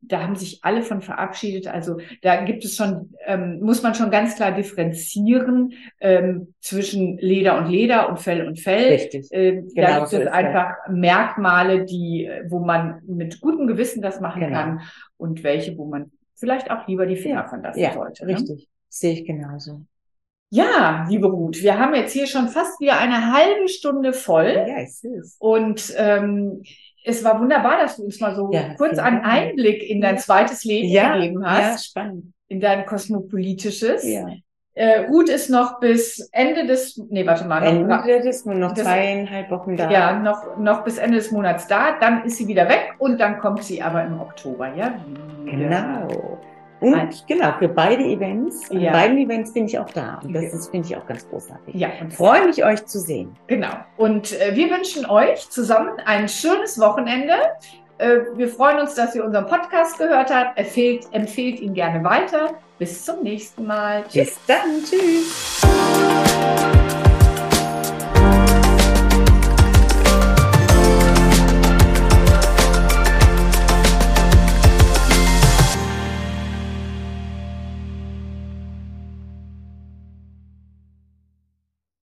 da 0.00 0.22
haben 0.22 0.36
sich 0.36 0.60
alle 0.62 0.82
von 0.82 1.02
verabschiedet. 1.02 1.66
Also 1.66 1.98
da 2.22 2.42
gibt 2.44 2.64
es 2.64 2.76
schon, 2.76 3.14
ähm, 3.24 3.60
muss 3.60 3.82
man 3.82 3.94
schon 3.94 4.10
ganz 4.10 4.36
klar 4.36 4.52
differenzieren 4.52 5.74
ähm, 6.00 6.54
zwischen 6.60 7.18
Leder 7.18 7.58
und 7.58 7.70
Leder 7.70 8.08
und 8.08 8.18
Fell 8.18 8.46
und 8.46 8.60
Fell. 8.60 8.92
Richtig. 8.92 9.28
Ähm, 9.30 9.68
genau 9.74 9.88
da 9.88 9.98
gibt 9.98 10.08
so 10.10 10.18
es 10.18 10.26
einfach 10.26 10.74
ja. 10.86 10.92
Merkmale, 10.92 11.84
die, 11.84 12.30
wo 12.48 12.60
man 12.60 13.02
mit 13.06 13.40
gutem 13.40 13.66
Gewissen 13.66 14.02
das 14.02 14.20
machen 14.20 14.40
genau. 14.40 14.56
kann 14.56 14.80
und 15.16 15.42
welche, 15.44 15.76
wo 15.76 15.86
man 15.86 16.10
vielleicht 16.34 16.70
auch 16.70 16.86
lieber 16.86 17.06
die 17.06 17.16
Finger 17.16 17.48
von 17.48 17.62
lassen 17.62 17.80
ja, 17.80 17.92
sollte. 17.92 18.26
Ne? 18.26 18.34
Richtig. 18.34 18.58
Ne? 18.58 18.66
Sehe 18.88 19.12
ich 19.12 19.24
genauso. 19.24 19.82
Ja, 20.50 21.06
liebe 21.08 21.26
Ruth, 21.26 21.60
wir 21.60 21.78
haben 21.78 21.94
jetzt 21.94 22.12
hier 22.12 22.26
schon 22.26 22.48
fast 22.48 22.80
wieder 22.80 22.98
eine 22.98 23.32
halbe 23.32 23.68
Stunde 23.68 24.12
voll. 24.12 24.64
Ja, 24.68 24.78
es 24.78 25.02
ist. 25.02 25.36
Und 25.40 25.92
ähm, 25.96 26.62
es 27.06 27.22
war 27.22 27.40
wunderbar, 27.40 27.78
dass 27.80 27.96
du 27.96 28.04
uns 28.04 28.20
mal 28.20 28.34
so 28.34 28.50
ja, 28.52 28.74
kurz 28.76 28.98
einen 28.98 29.20
Einblick 29.20 29.88
in 29.88 30.00
dein 30.00 30.18
zweites 30.18 30.64
Leben 30.64 30.88
ja, 30.88 31.14
gegeben 31.14 31.48
hast. 31.48 31.60
Ja, 31.62 31.78
spannend. 31.78 32.32
In 32.48 32.60
dein 32.60 32.84
kosmopolitisches. 32.84 34.04
Ja. 34.04 34.26
Äh, 34.74 35.06
Ruth 35.06 35.28
ist 35.28 35.48
noch 35.48 35.78
bis 35.78 36.28
Ende 36.32 36.66
des, 36.66 37.00
nee, 37.08 37.24
warte 37.24 37.46
mal. 37.46 37.60
Noch, 37.60 38.04
Ende 38.04 38.22
des, 38.22 38.44
noch 38.44 38.72
des, 38.72 38.84
zweieinhalb 38.84 39.50
Wochen 39.50 39.76
da. 39.76 39.90
Ja, 39.90 40.18
noch, 40.18 40.58
noch 40.58 40.84
bis 40.84 40.98
Ende 40.98 41.18
des 41.18 41.30
Monats 41.30 41.68
da. 41.68 41.98
Dann 41.98 42.24
ist 42.24 42.38
sie 42.38 42.48
wieder 42.48 42.68
weg 42.68 42.94
und 42.98 43.20
dann 43.20 43.38
kommt 43.38 43.62
sie 43.62 43.80
aber 43.80 44.04
im 44.04 44.20
Oktober, 44.20 44.74
ja? 44.74 44.98
Genau. 45.44 46.40
Und 46.80 46.90
Nein. 46.90 47.08
genau, 47.26 47.52
für 47.58 47.68
beide 47.68 48.04
Events, 48.04 48.68
ja. 48.70 48.92
beiden 48.92 49.16
Events 49.16 49.52
bin 49.52 49.64
ich 49.64 49.78
auch 49.78 49.88
da. 49.90 50.20
Und 50.22 50.34
das 50.34 50.52
ist, 50.52 50.70
finde 50.70 50.88
ich 50.88 50.96
auch 50.96 51.06
ganz 51.06 51.28
großartig. 51.28 51.74
Ja. 51.74 51.88
Und 52.00 52.12
freue 52.12 52.44
mich, 52.46 52.62
euch 52.64 52.84
zu 52.84 53.00
sehen. 53.00 53.34
Genau. 53.46 53.72
Und 53.96 54.38
äh, 54.40 54.54
wir 54.54 54.70
wünschen 54.70 55.06
euch 55.06 55.48
zusammen 55.48 55.92
ein 56.04 56.28
schönes 56.28 56.78
Wochenende. 56.78 57.34
Äh, 57.98 58.18
wir 58.34 58.48
freuen 58.48 58.80
uns, 58.80 58.94
dass 58.94 59.14
ihr 59.14 59.24
unseren 59.24 59.46
Podcast 59.46 59.98
gehört 59.98 60.34
habt. 60.34 60.58
Empfehlt, 60.58 61.06
empfehlt 61.12 61.60
ihn 61.60 61.72
gerne 61.72 62.04
weiter. 62.04 62.50
Bis 62.78 63.04
zum 63.04 63.22
nächsten 63.22 63.66
Mal. 63.66 64.04
Tschüss. 64.04 64.36
Bis 64.36 64.38
dann. 64.46 64.84
Tschüss. 64.84 65.62